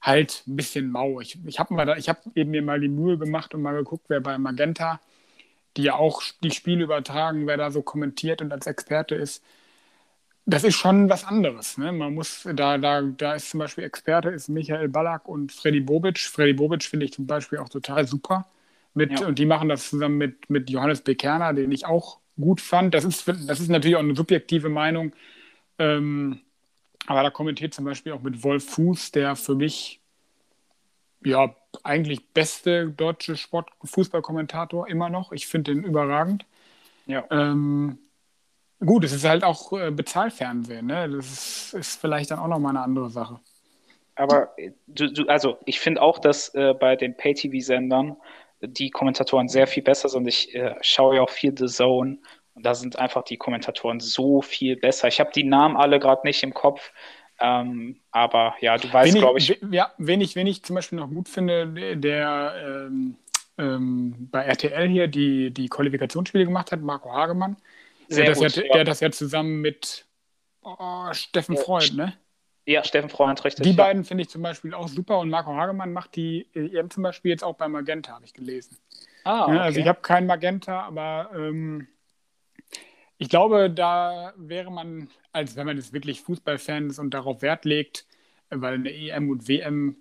[0.00, 1.20] halt ein bisschen mau.
[1.20, 4.38] Ich, ich habe hab eben mir mal die Mühe gemacht und mal geguckt, wer bei
[4.38, 5.00] Magenta
[5.76, 9.42] die ja auch die Spiele übertragen, wer da so kommentiert und als Experte ist,
[10.46, 11.78] das ist schon was anderes.
[11.78, 11.92] Ne?
[11.92, 16.18] Man muss, da, da, da ist zum Beispiel Experte, ist Michael Ballack und Freddy Bobic.
[16.18, 18.46] Freddy Bobic finde ich zum Beispiel auch total super.
[18.92, 19.26] Mit, ja.
[19.26, 22.94] Und die machen das zusammen mit, mit Johannes Bekerner, den ich auch gut fand.
[22.94, 25.12] Das ist, das ist natürlich auch eine subjektive Meinung.
[25.78, 26.40] Ähm,
[27.06, 30.00] aber da kommentiert zum Beispiel auch mit Wolf Fuß, der für mich
[31.24, 35.32] ja, eigentlich beste deutsche Sport Fußballkommentator immer noch.
[35.32, 36.46] Ich finde den überragend.
[37.06, 37.24] Ja.
[37.30, 37.98] Ähm,
[38.80, 41.08] gut, es ist halt auch äh, Bezahlfernsehen, ne?
[41.08, 43.40] Das ist, ist, vielleicht dann auch nochmal eine andere Sache.
[44.14, 48.16] Aber äh, du, du, also ich finde auch, dass äh, bei den Pay-TV-Sendern
[48.60, 50.26] die Kommentatoren sehr viel besser sind.
[50.26, 52.18] Ich äh, schaue ja auch viel The Zone
[52.54, 55.08] und da sind einfach die Kommentatoren so viel besser.
[55.08, 56.92] Ich habe die Namen alle gerade nicht im Kopf,
[57.44, 59.58] ähm, aber ja, du weißt, glaube ich.
[59.70, 63.16] Ja, wen ich, wen ich zum Beispiel noch gut finde, der ähm,
[63.58, 67.56] ähm, bei RTL hier die, die Qualifikationsspiele gemacht hat, Marco Hagemann.
[68.08, 68.72] Sehr der, gut, das ja, ja.
[68.72, 70.06] der das ja zusammen mit
[70.62, 72.14] oh, Steffen ja, Freund, ne?
[72.66, 73.64] Ja, Steffen Freund, richtig.
[73.64, 73.76] Die ja.
[73.76, 77.30] beiden finde ich zum Beispiel auch super und Marco Hagemann macht die EM zum Beispiel
[77.30, 78.78] jetzt auch bei Magenta, habe ich gelesen.
[79.24, 79.58] Ah, okay.
[79.58, 81.88] also ich habe keinen Magenta, aber ähm,
[83.24, 87.64] ich glaube, da wäre man, als wenn man jetzt wirklich Fußballfan ist und darauf Wert
[87.64, 88.04] legt,
[88.50, 89.96] weil eine EM und WM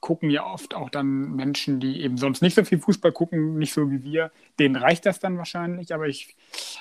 [0.00, 3.72] gucken ja oft auch dann Menschen, die eben sonst nicht so viel Fußball gucken, nicht
[3.72, 4.30] so wie wir.
[4.58, 6.36] Denen reicht das dann wahrscheinlich, aber ich,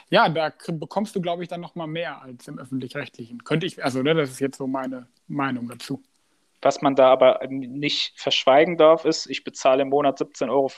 [0.09, 3.45] ja, da bekommst du, glaube ich, dann noch mal mehr als im öffentlich-rechtlichen.
[3.45, 6.03] Könnte ich, also ne, das ist jetzt so meine Meinung dazu.
[6.61, 10.69] Was man da aber nicht verschweigen darf, ist, ich bezahle im Monat 17,50 Euro,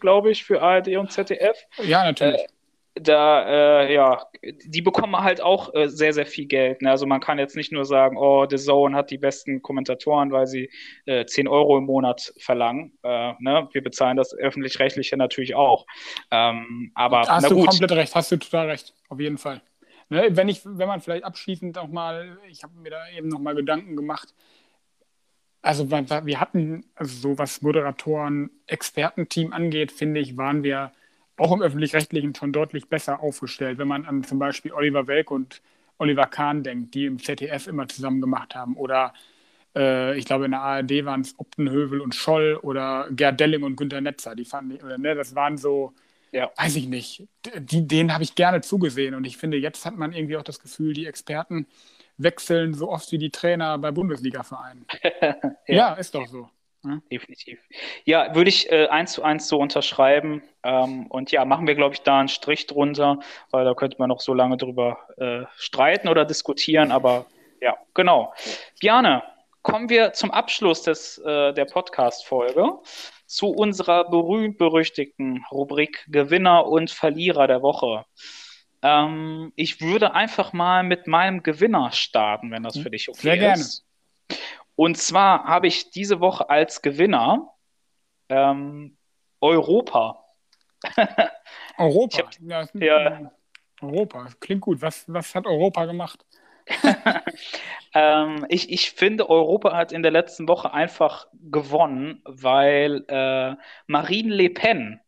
[0.00, 1.56] glaube ich, für ARD und ZDF.
[1.84, 2.40] Ja, natürlich.
[2.40, 2.46] Äh,
[2.94, 4.24] da, äh, ja,
[4.64, 6.80] die bekommen halt auch äh, sehr, sehr viel Geld.
[6.80, 6.90] Ne?
[6.90, 10.46] Also man kann jetzt nicht nur sagen, oh, The Zone hat die besten Kommentatoren, weil
[10.46, 10.70] sie
[11.06, 12.96] äh, 10 Euro im Monat verlangen.
[13.02, 13.68] Äh, ne?
[13.72, 15.86] Wir bezahlen das öffentlich-rechtliche natürlich auch.
[16.30, 19.60] Ähm, aber hast du komplett recht, hast du total recht, auf jeden Fall.
[20.08, 20.28] Ne?
[20.30, 23.56] Wenn ich, wenn man vielleicht abschließend auch mal, ich habe mir da eben noch mal
[23.56, 24.34] Gedanken gemacht,
[25.62, 30.92] also wir hatten, also so was Moderatoren, Expertenteam angeht, finde ich, waren wir
[31.36, 35.62] auch im öffentlich-rechtlichen schon deutlich besser aufgestellt, wenn man an zum Beispiel Oliver Welk und
[35.98, 38.76] Oliver Kahn denkt, die im ZDF immer zusammen gemacht haben.
[38.76, 39.12] Oder
[39.74, 43.76] äh, ich glaube, in der ARD waren es Optenhövel und Scholl oder Gerd Delling und
[43.76, 44.34] Günter Netzer.
[44.34, 45.92] Die fanden, oder, ne, das waren so,
[46.32, 46.50] ja.
[46.56, 47.26] weiß ich nicht,
[47.58, 49.14] die, denen habe ich gerne zugesehen.
[49.14, 51.66] Und ich finde, jetzt hat man irgendwie auch das Gefühl, die Experten
[52.16, 54.86] wechseln so oft wie die Trainer bei Bundesliga-Vereinen.
[55.22, 55.34] ja.
[55.66, 56.48] ja, ist doch so.
[56.84, 57.00] Ja.
[57.10, 57.60] Definitiv.
[58.04, 60.42] Ja, würde ich äh, eins zu eins so unterschreiben.
[60.62, 63.20] Ähm, und ja, machen wir, glaube ich, da einen Strich drunter,
[63.50, 66.92] weil da könnte man noch so lange drüber äh, streiten oder diskutieren.
[66.92, 67.26] Aber
[67.60, 68.34] ja, genau.
[68.80, 69.22] Bjane,
[69.62, 72.80] kommen wir zum Abschluss des, äh, der Podcast-Folge
[73.26, 78.04] zu unserer berühmt-berüchtigten Rubrik Gewinner und Verlierer der Woche.
[78.82, 83.20] Ähm, ich würde einfach mal mit meinem Gewinner starten, wenn das hm, für dich okay
[83.20, 83.84] Sehr ist.
[84.28, 84.63] Sehr gerne.
[84.76, 87.54] Und zwar habe ich diese Woche als Gewinner
[88.28, 88.96] ähm,
[89.40, 90.24] Europa.
[91.78, 92.18] Europa?
[92.18, 93.32] Hab, ja, ja,
[93.80, 94.82] Europa, klingt gut.
[94.82, 96.24] Was, was hat Europa gemacht?
[97.94, 103.54] ähm, ich, ich finde, Europa hat in der letzten Woche einfach gewonnen, weil äh,
[103.86, 105.00] Marine Le Pen,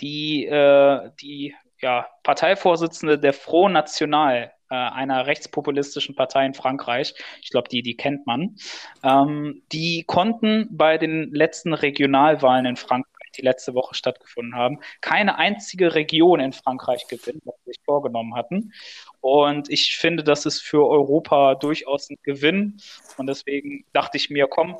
[0.00, 7.50] die, äh, die ja, Parteivorsitzende der Front National, äh, einer rechtspopulistischen Partei in Frankreich, ich
[7.50, 8.56] glaube, die, die kennt man,
[9.02, 15.36] ähm, die konnten bei den letzten Regionalwahlen in Frankreich die letzte Woche stattgefunden haben, keine
[15.36, 18.72] einzige Region in Frankreich gewinnen, was sie sich vorgenommen hatten.
[19.20, 22.78] Und ich finde, das ist für Europa durchaus ein Gewinn.
[23.18, 24.76] Und deswegen dachte ich mir, komm,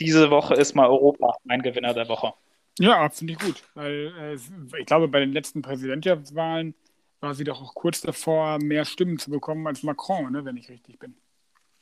[0.00, 2.32] diese Woche ist mal Europa mein Gewinner der Woche.
[2.78, 3.62] Ja, finde ich gut.
[3.74, 6.74] Weil äh, ich glaube, bei den letzten Präsidentschaftswahlen
[7.22, 10.68] war sie doch auch kurz davor, mehr Stimmen zu bekommen als Macron, ne, wenn ich
[10.68, 11.14] richtig bin.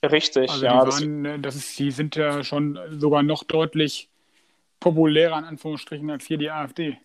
[0.03, 0.85] Richtig, also ja.
[0.85, 4.09] Die, waren, das, das ist, die sind ja schon sogar noch deutlich
[4.79, 6.99] populärer in Anführungsstrichen als hier die AfD.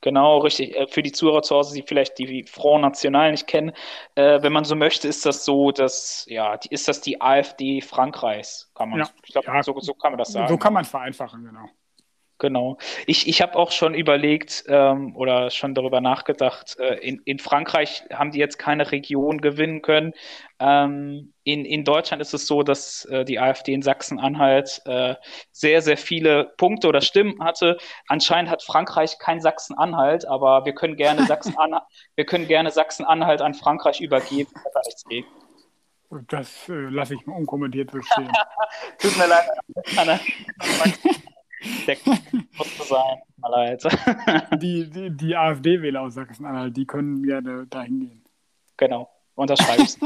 [0.00, 0.76] Genau, richtig.
[0.76, 3.72] Äh, für die Zuhörer zu Hause, die vielleicht die Front National nicht kennen,
[4.14, 8.70] äh, wenn man so möchte, ist das so, dass, ja, ist das die AfD Frankreichs,
[8.74, 9.10] kann man, ja.
[9.24, 10.48] ich glaube, ja, so, so, kann man das sagen.
[10.48, 11.68] So kann man es vereinfachen, genau.
[12.38, 12.78] Genau.
[13.06, 18.02] Ich, ich habe auch schon überlegt ähm, oder schon darüber nachgedacht, äh, in, in Frankreich
[18.12, 20.14] haben die jetzt keine Region gewinnen können.
[20.58, 25.14] Ähm, in, in Deutschland ist es so, dass äh, die AfD in Sachsen-Anhalt äh,
[25.52, 27.76] sehr, sehr viele Punkte oder Stimmen hatte.
[28.08, 31.84] Anscheinend hat Frankreich kein Sachsen-Anhalt, aber wir können gerne Sachsen-Anhalt,
[32.16, 34.50] wir können gerne Sachsen-Anhalt an Frankreich übergeben.
[34.72, 35.26] Da nichts gegen.
[36.28, 38.30] Das äh, lasse ich mal unkommentiert so stehen.
[38.98, 39.48] Tut mir leid,
[39.96, 40.18] Anna.
[41.86, 41.96] Der
[42.56, 43.82] musste sein, leid.
[44.62, 48.24] Die, die, die AfD-Wähler aus Sachsen-Anhalt, die können gerne dahin gehen.
[48.76, 50.00] Genau, unterschreibst.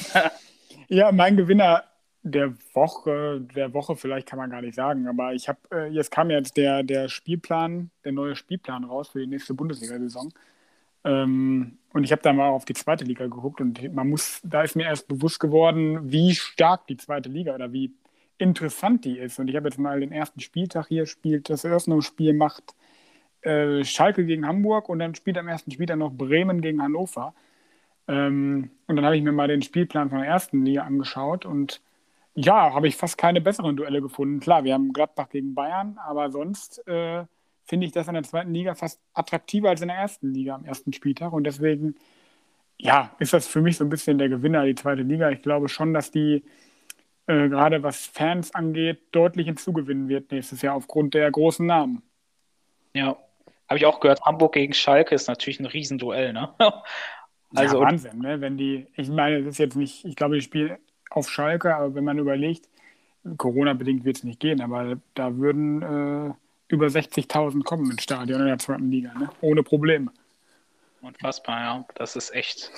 [0.88, 1.84] ja, mein Gewinner
[2.22, 6.10] der Woche, der Woche vielleicht kann man gar nicht sagen, aber ich habe, äh, jetzt
[6.10, 10.32] kam jetzt der, der Spielplan, der neue Spielplan raus für die nächste Bundesliga-Saison.
[11.04, 14.62] Ähm, und ich habe da mal auf die zweite Liga geguckt und man muss, da
[14.62, 17.92] ist mir erst bewusst geworden, wie stark die zweite Liga oder wie
[18.38, 19.38] interessant die ist.
[19.38, 22.74] Und ich habe jetzt mal den ersten Spieltag hier, spielt das Eröffnungsspiel, macht
[23.42, 27.34] äh, Schalke gegen Hamburg und dann spielt am ersten Spieltag noch Bremen gegen Hannover.
[28.08, 31.80] Ähm, und dann habe ich mir mal den Spielplan von der ersten Liga angeschaut und
[32.34, 34.40] ja, habe ich fast keine besseren Duelle gefunden.
[34.40, 37.24] Klar, wir haben Gladbach gegen Bayern, aber sonst äh,
[37.64, 40.64] finde ich das in der zweiten Liga fast attraktiver als in der ersten Liga am
[40.64, 41.32] ersten Spieltag.
[41.32, 41.94] Und deswegen,
[42.78, 45.30] ja, ist das für mich so ein bisschen der Gewinner, die zweite Liga.
[45.30, 46.44] Ich glaube schon, dass die
[47.26, 52.02] äh, gerade was Fans angeht, deutlich hinzugewinnen wird nächstes Jahr aufgrund der großen Namen.
[52.94, 53.16] Ja,
[53.68, 54.22] habe ich auch gehört.
[54.22, 56.54] Hamburg gegen Schalke ist natürlich ein Riesenduell, ne?
[57.54, 58.40] also ja, Wahnsinn, ne?
[58.40, 60.78] Wenn die, ich meine, das ist jetzt nicht, ich glaube, ich spiele
[61.10, 62.68] auf Schalke, aber wenn man überlegt,
[63.36, 66.34] Corona-bedingt wird es nicht gehen, aber da würden äh,
[66.68, 69.30] über 60.000 kommen ins Stadion in der zweiten Liga, ne?
[69.40, 70.12] ohne Probleme.
[71.00, 71.84] Unfassbar, ja.
[71.94, 72.70] Das ist echt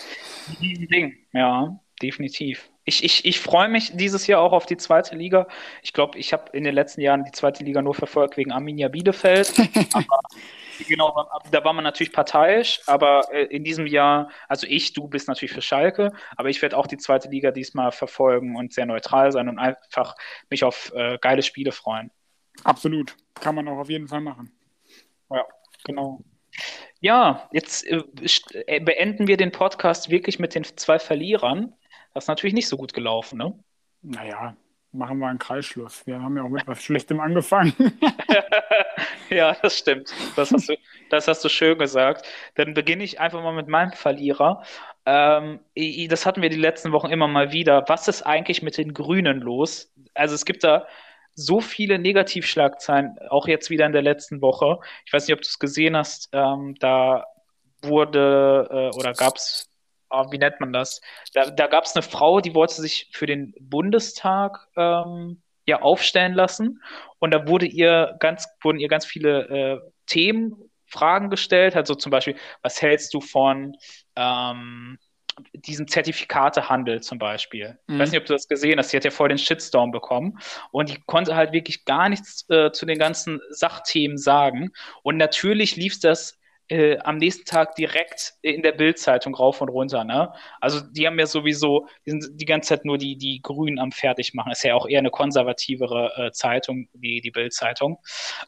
[0.60, 1.16] ein Ding.
[1.32, 2.68] Ja, definitiv.
[2.88, 5.48] Ich, ich, ich freue mich dieses Jahr auch auf die zweite Liga.
[5.82, 8.86] Ich glaube, ich habe in den letzten Jahren die zweite Liga nur verfolgt wegen Arminia
[8.86, 9.52] Bielefeld.
[9.92, 10.20] aber,
[10.86, 15.26] genau, da war man natürlich parteiisch, aber äh, in diesem Jahr, also ich, du bist
[15.26, 19.32] natürlich für Schalke, aber ich werde auch die zweite Liga diesmal verfolgen und sehr neutral
[19.32, 20.14] sein und einfach
[20.48, 22.12] mich auf äh, geile Spiele freuen.
[22.62, 23.16] Absolut.
[23.34, 24.52] Kann man auch auf jeden Fall machen.
[25.28, 25.44] Ja,
[25.84, 26.20] genau.
[27.00, 28.02] Ja, jetzt äh,
[28.66, 31.74] äh beenden wir den Podcast wirklich mit den zwei Verlierern.
[32.16, 33.52] Das ist natürlich nicht so gut gelaufen, ne?
[34.00, 34.56] Naja,
[34.90, 36.06] machen wir einen Kreisschluss.
[36.06, 37.74] Wir haben ja auch mit was Schlechtem angefangen.
[39.28, 40.14] ja, das stimmt.
[40.34, 40.78] Das hast, du,
[41.10, 42.26] das hast du schön gesagt.
[42.54, 44.62] Dann beginne ich einfach mal mit meinem Verlierer.
[45.04, 45.60] Ähm,
[46.08, 47.84] das hatten wir die letzten Wochen immer mal wieder.
[47.86, 49.92] Was ist eigentlich mit den Grünen los?
[50.14, 50.86] Also es gibt da
[51.34, 54.78] so viele Negativschlagzeilen, auch jetzt wieder in der letzten Woche.
[55.04, 56.30] Ich weiß nicht, ob du es gesehen hast.
[56.32, 57.26] Ähm, da
[57.82, 59.65] wurde äh, oder gab es
[60.10, 61.00] oh, wie nennt man das?
[61.32, 66.34] Da, da gab es eine Frau, die wollte sich für den Bundestag ähm, ja aufstellen
[66.34, 66.82] lassen.
[67.18, 71.76] Und da wurde ihr ganz, wurden ihr ganz viele äh, Themen, Fragen gestellt.
[71.76, 73.76] Also zum Beispiel, was hältst du von
[74.14, 74.98] ähm,
[75.52, 77.78] diesem Zertifikatehandel zum Beispiel.
[77.86, 77.94] Mhm.
[77.94, 78.90] Ich weiß nicht, ob du das gesehen hast.
[78.90, 80.38] Sie hat ja voll den Shitstorm bekommen
[80.70, 84.70] und die konnte halt wirklich gar nichts äh, zu den ganzen Sachthemen sagen.
[85.02, 86.38] Und natürlich lief das
[86.68, 90.04] äh, am nächsten Tag direkt in der Bildzeitung rauf und runter.
[90.04, 90.32] Ne?
[90.60, 93.92] Also die haben ja sowieso, die sind die ganze Zeit nur die, die Grünen am
[93.92, 94.52] Fertigmachen.
[94.52, 97.98] Ist ja auch eher eine konservativere äh, Zeitung, wie die Bildzeitung.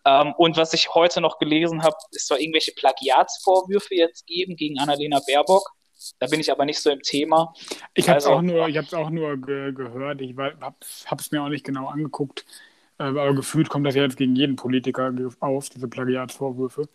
[0.05, 4.79] Ähm, und was ich heute noch gelesen habe, ist zwar irgendwelche Plagiatsvorwürfe jetzt geben gegen
[4.79, 5.73] Annalena Baerbock.
[6.19, 7.53] Da bin ich aber nicht so im Thema.
[7.95, 10.21] Ich habe es also, auch nur, ich auch nur ge gehört.
[10.21, 10.77] Ich habe
[11.19, 12.45] es mir auch nicht genau angeguckt.
[12.99, 16.89] Äh, aber gefühlt kommt das ja jetzt gegen jeden Politiker auf, diese Plagiatsvorwürfe.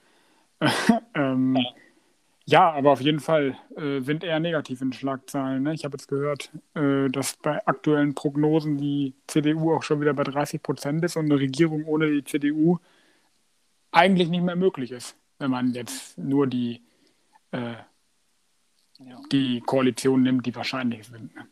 [1.16, 1.58] ähm,
[2.46, 2.72] ja.
[2.72, 5.64] Aber auf jeden Fall äh, sind eher negativ in Schlagzeilen.
[5.64, 5.74] Ne?
[5.74, 10.24] Ich habe jetzt gehört, äh, dass bei aktuellen Prognosen die CDU auch schon wieder bei
[10.24, 12.80] 30 Prozent ist und eine Regierung ohne die CDU
[13.92, 16.82] eigentlich nicht mehr möglich ist, wenn man jetzt nur die,
[17.52, 17.74] äh,
[19.00, 19.22] ja.
[19.32, 21.36] die Koalition nimmt, die wahrscheinlich sind.
[21.36, 21.48] Ne?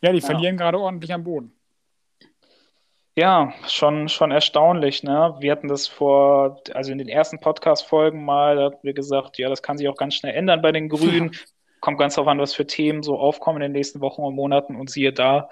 [0.00, 0.26] Ja, die ja.
[0.26, 1.52] verlieren gerade ordentlich am Boden.
[3.14, 5.36] Ja, schon, schon erstaunlich, ne?
[5.38, 9.50] Wir hatten das vor, also in den ersten Podcast-Folgen mal, da hatten wir gesagt, ja,
[9.50, 11.32] das kann sich auch ganz schnell ändern bei den Grünen.
[11.80, 14.76] Kommt ganz darauf an, was für Themen so aufkommen in den nächsten Wochen und Monaten
[14.76, 15.50] und siehe da,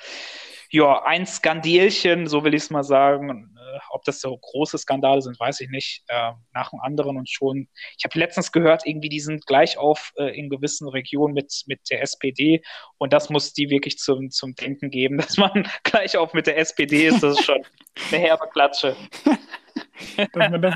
[0.70, 3.54] ja, ein Skandelchen, so will ich es mal sagen.
[3.56, 6.04] Äh, ob das so große Skandale sind, weiß ich nicht.
[6.08, 7.68] Äh, nach dem anderen und schon.
[7.98, 11.80] Ich habe letztens gehört, irgendwie die sind gleich auf äh, in gewissen Regionen mit, mit
[11.90, 12.62] der SPD
[12.98, 16.58] und das muss die wirklich zum, zum Denken geben, dass man gleich auf mit der
[16.58, 17.22] SPD ist.
[17.22, 17.64] Das ist schon
[18.10, 18.96] eine herbe Klatsche.
[20.16, 20.74] dass, man das,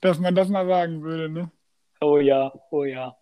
[0.00, 1.50] dass man das mal sagen würde, ne?
[2.00, 3.16] Oh ja, oh ja.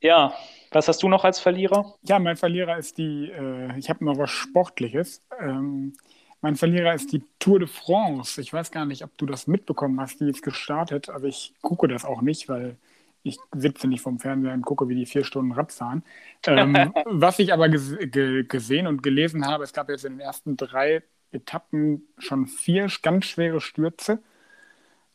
[0.00, 0.34] Ja,
[0.72, 1.94] was hast du noch als Verlierer?
[2.02, 5.22] Ja, mein Verlierer ist die, äh, ich habe noch was Sportliches.
[5.40, 5.94] Ähm,
[6.40, 8.40] mein Verlierer ist die Tour de France.
[8.40, 11.08] Ich weiß gar nicht, ob du das mitbekommen hast, die jetzt gestartet.
[11.08, 12.76] Also ich gucke das auch nicht, weil
[13.22, 16.02] ich sitze nicht vom Fernseher und gucke, wie die vier Stunden Rad fahren.
[16.46, 16.74] Ähm,
[17.06, 20.56] was ich aber ges ge gesehen und gelesen habe, es gab jetzt in den ersten
[20.56, 24.20] drei Etappen schon vier ganz schwere Stürze.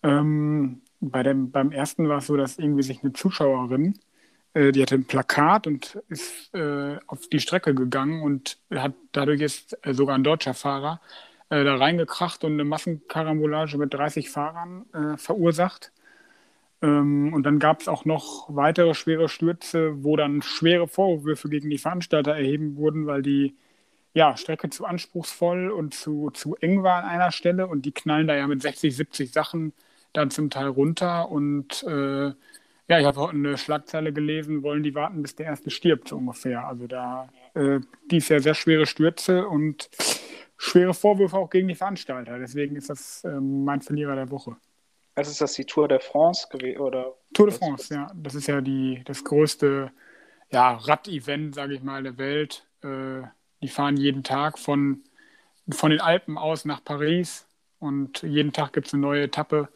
[0.03, 3.99] Ähm, bei dem, beim ersten war es so, dass irgendwie sich eine Zuschauerin
[4.55, 9.77] die hatte ein Plakat und ist äh, auf die Strecke gegangen und hat dadurch ist
[9.83, 10.99] äh, sogar ein deutscher Fahrer
[11.49, 15.91] äh, da reingekracht und eine Massenkarambolage mit 30 Fahrern äh, verursacht.
[16.81, 21.69] Ähm, und dann gab es auch noch weitere schwere Stürze, wo dann schwere Vorwürfe gegen
[21.69, 23.55] die Veranstalter erheben wurden, weil die
[24.13, 28.27] ja, Strecke zu anspruchsvoll und zu, zu eng war an einer Stelle und die knallen
[28.27, 29.73] da ja mit 60, 70 Sachen
[30.13, 32.33] dann zum Teil runter und äh,
[32.89, 36.17] ja, ich habe heute eine Schlagzeile gelesen, wollen die warten, bis der erste stirbt, so
[36.17, 36.65] ungefähr.
[36.65, 37.79] Also da, äh,
[38.09, 39.89] die ist ja sehr schwere Stürze und
[40.57, 42.39] schwere Vorwürfe auch gegen die Veranstalter.
[42.39, 44.55] Deswegen ist das äh, mein Verlierer der Woche.
[45.15, 46.79] Also ist das die Tour de France gewesen?
[46.79, 48.11] Oder Tour de France, ja.
[48.15, 49.91] Das ist ja die, das größte
[50.51, 52.65] ja, Rad-Event, sage ich mal, der Welt.
[52.83, 53.23] Äh,
[53.61, 55.03] die fahren jeden Tag von,
[55.69, 57.47] von den Alpen aus nach Paris
[57.79, 59.69] und jeden Tag gibt es eine neue Etappe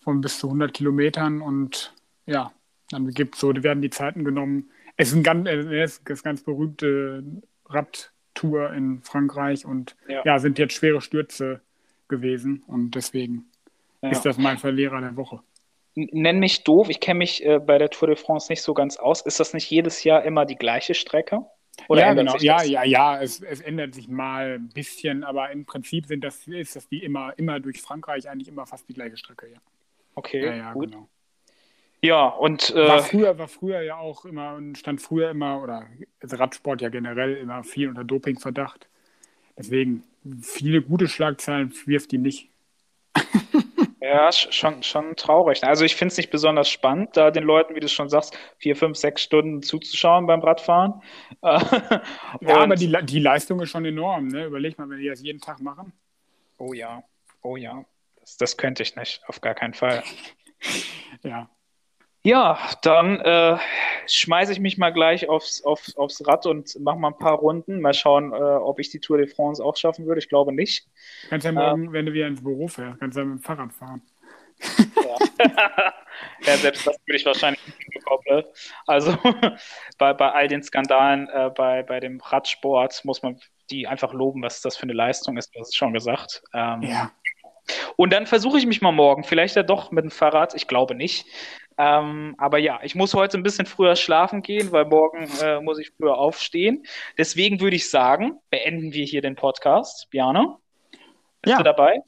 [0.00, 1.94] von bis zu 100 Kilometern und
[2.26, 2.52] ja,
[2.90, 4.70] dann gibt so, werden die Zeiten genommen.
[4.96, 7.24] Es ist ein ganz, es ist ganz berühmte
[7.66, 10.22] Radtour in Frankreich und ja.
[10.24, 10.38] ja.
[10.38, 11.60] sind jetzt schwere Stürze
[12.08, 13.46] gewesen und deswegen
[14.02, 14.10] ja.
[14.10, 15.40] ist das mein Verlierer der Woche.
[15.96, 18.96] Nenn mich doof, ich kenne mich äh, bei der Tour de France nicht so ganz
[18.96, 19.20] aus.
[19.22, 21.44] Ist das nicht jedes Jahr immer die gleiche Strecke?
[21.88, 22.36] Oder ja, genau.
[22.38, 26.46] Ja, ja, ja, es, es, ändert sich mal ein bisschen, aber im Prinzip sind das,
[26.46, 29.58] ist das wie immer, immer durch Frankreich eigentlich immer fast die gleiche Strecke, ja.
[30.14, 30.92] Okay, ja, ja, gut.
[30.92, 31.08] Genau.
[32.04, 32.68] Ja, und.
[32.68, 35.86] Äh, war, früher, war früher ja auch immer, stand früher immer, oder
[36.20, 38.90] Radsport ja generell immer viel unter Dopingverdacht.
[39.56, 40.04] Deswegen,
[40.42, 42.50] viele gute Schlagzeilen wirft die nicht.
[44.02, 45.64] ja, schon, schon traurig.
[45.64, 48.76] Also ich finde es nicht besonders spannend, da den Leuten, wie du schon sagst, vier,
[48.76, 51.00] fünf, sechs Stunden zuzuschauen beim Radfahren.
[51.42, 52.02] ja,
[52.42, 54.44] aber die, die Leistung ist schon enorm, ne?
[54.44, 55.94] Überleg mal, wenn die das jeden Tag machen.
[56.58, 57.02] Oh ja,
[57.40, 57.82] oh ja.
[58.20, 60.02] Das, das könnte ich nicht, auf gar keinen Fall.
[61.22, 61.48] ja.
[62.26, 63.58] Ja, dann äh,
[64.06, 67.82] schmeiße ich mich mal gleich aufs, aufs, aufs Rad und mache mal ein paar Runden.
[67.82, 70.20] Mal schauen, äh, ob ich die Tour de France auch schaffen würde.
[70.20, 70.88] Ich glaube nicht.
[71.28, 73.42] Kannst ja morgen, ähm, wenn du wieder ins Büro fährst, kannst du ja mit dem
[73.42, 74.00] Fahrrad fahren.
[74.96, 75.44] Ja,
[76.46, 78.24] ja selbst das würde ich wahrscheinlich nicht hinbekommen.
[78.26, 78.46] Ne?
[78.86, 79.18] Also
[79.98, 83.38] bei, bei all den Skandalen äh, bei, bei dem Radsport muss man
[83.70, 85.54] die einfach loben, was das für eine Leistung ist.
[85.54, 86.42] Das ist schon gesagt.
[86.54, 87.12] Ähm, ja.
[87.96, 90.94] Und dann versuche ich mich mal morgen, vielleicht ja doch mit dem Fahrrad, ich glaube
[90.94, 91.26] nicht,
[91.76, 95.78] ähm, aber ja, ich muss heute ein bisschen früher schlafen gehen, weil morgen äh, muss
[95.78, 96.84] ich früher aufstehen.
[97.18, 100.08] Deswegen würde ich sagen, beenden wir hier den Podcast.
[100.10, 100.56] Björn,
[101.42, 101.58] bist ja.
[101.58, 102.00] du dabei?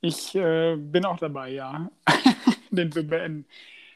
[0.00, 1.90] Ich äh, bin auch dabei, ja,
[2.70, 3.46] den zu beenden.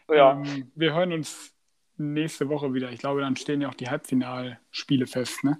[0.08, 0.32] Ja.
[0.32, 1.54] Ähm, wir hören uns
[1.96, 2.90] nächste Woche wieder.
[2.90, 5.58] Ich glaube, dann stehen ja auch die Halbfinalspiele fest, ne?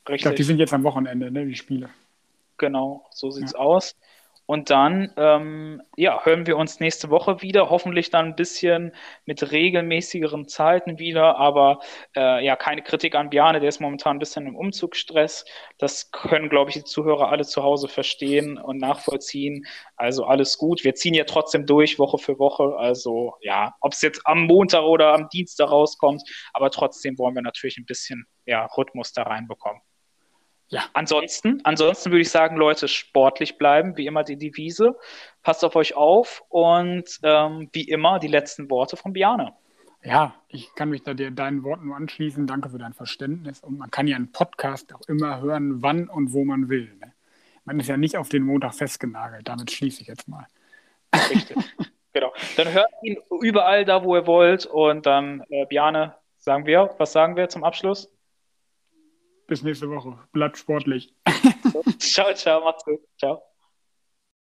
[0.00, 0.16] Richtig.
[0.16, 1.88] Ich glaube, die sind jetzt am Wochenende, ne, die Spiele.
[2.58, 3.58] Genau, so sieht's ja.
[3.58, 3.96] aus.
[4.52, 8.92] Und dann ähm, ja, hören wir uns nächste Woche wieder, hoffentlich dann ein bisschen
[9.24, 11.80] mit regelmäßigeren Zeiten wieder, aber
[12.14, 15.46] äh, ja, keine Kritik an Bjane, der ist momentan ein bisschen im Umzugsstress.
[15.78, 19.64] Das können, glaube ich, die Zuhörer alle zu Hause verstehen und nachvollziehen.
[19.96, 20.84] Also alles gut.
[20.84, 22.76] Wir ziehen ja trotzdem durch, Woche für Woche.
[22.76, 27.42] Also ja, ob es jetzt am Montag oder am Dienstag rauskommt, aber trotzdem wollen wir
[27.42, 29.80] natürlich ein bisschen ja, Rhythmus da reinbekommen.
[30.72, 30.84] Ja.
[30.94, 34.96] Ansonsten, ansonsten würde ich sagen, Leute, sportlich bleiben, wie immer die Devise.
[35.42, 39.52] Passt auf euch auf und ähm, wie immer die letzten Worte von Biane.
[40.02, 42.46] Ja, ich kann mich da dir deinen Worten nur anschließen.
[42.46, 43.60] Danke für dein Verständnis.
[43.60, 46.90] Und man kann ja einen Podcast auch immer hören, wann und wo man will.
[46.98, 47.12] Ne?
[47.66, 49.46] Man ist ja nicht auf den Montag festgenagelt.
[49.48, 50.46] Damit schließe ich jetzt mal.
[51.14, 51.58] Richtig.
[52.14, 52.32] genau.
[52.56, 54.64] Dann hört ihn überall da, wo ihr wollt.
[54.64, 58.10] Und dann, äh, Bjane, sagen wir, was sagen wir zum Abschluss?
[59.52, 60.18] Bis nächste Woche.
[60.32, 61.14] Bleibt sportlich.
[61.98, 63.00] ciao, ciao, macht's gut.
[63.18, 63.42] Ciao.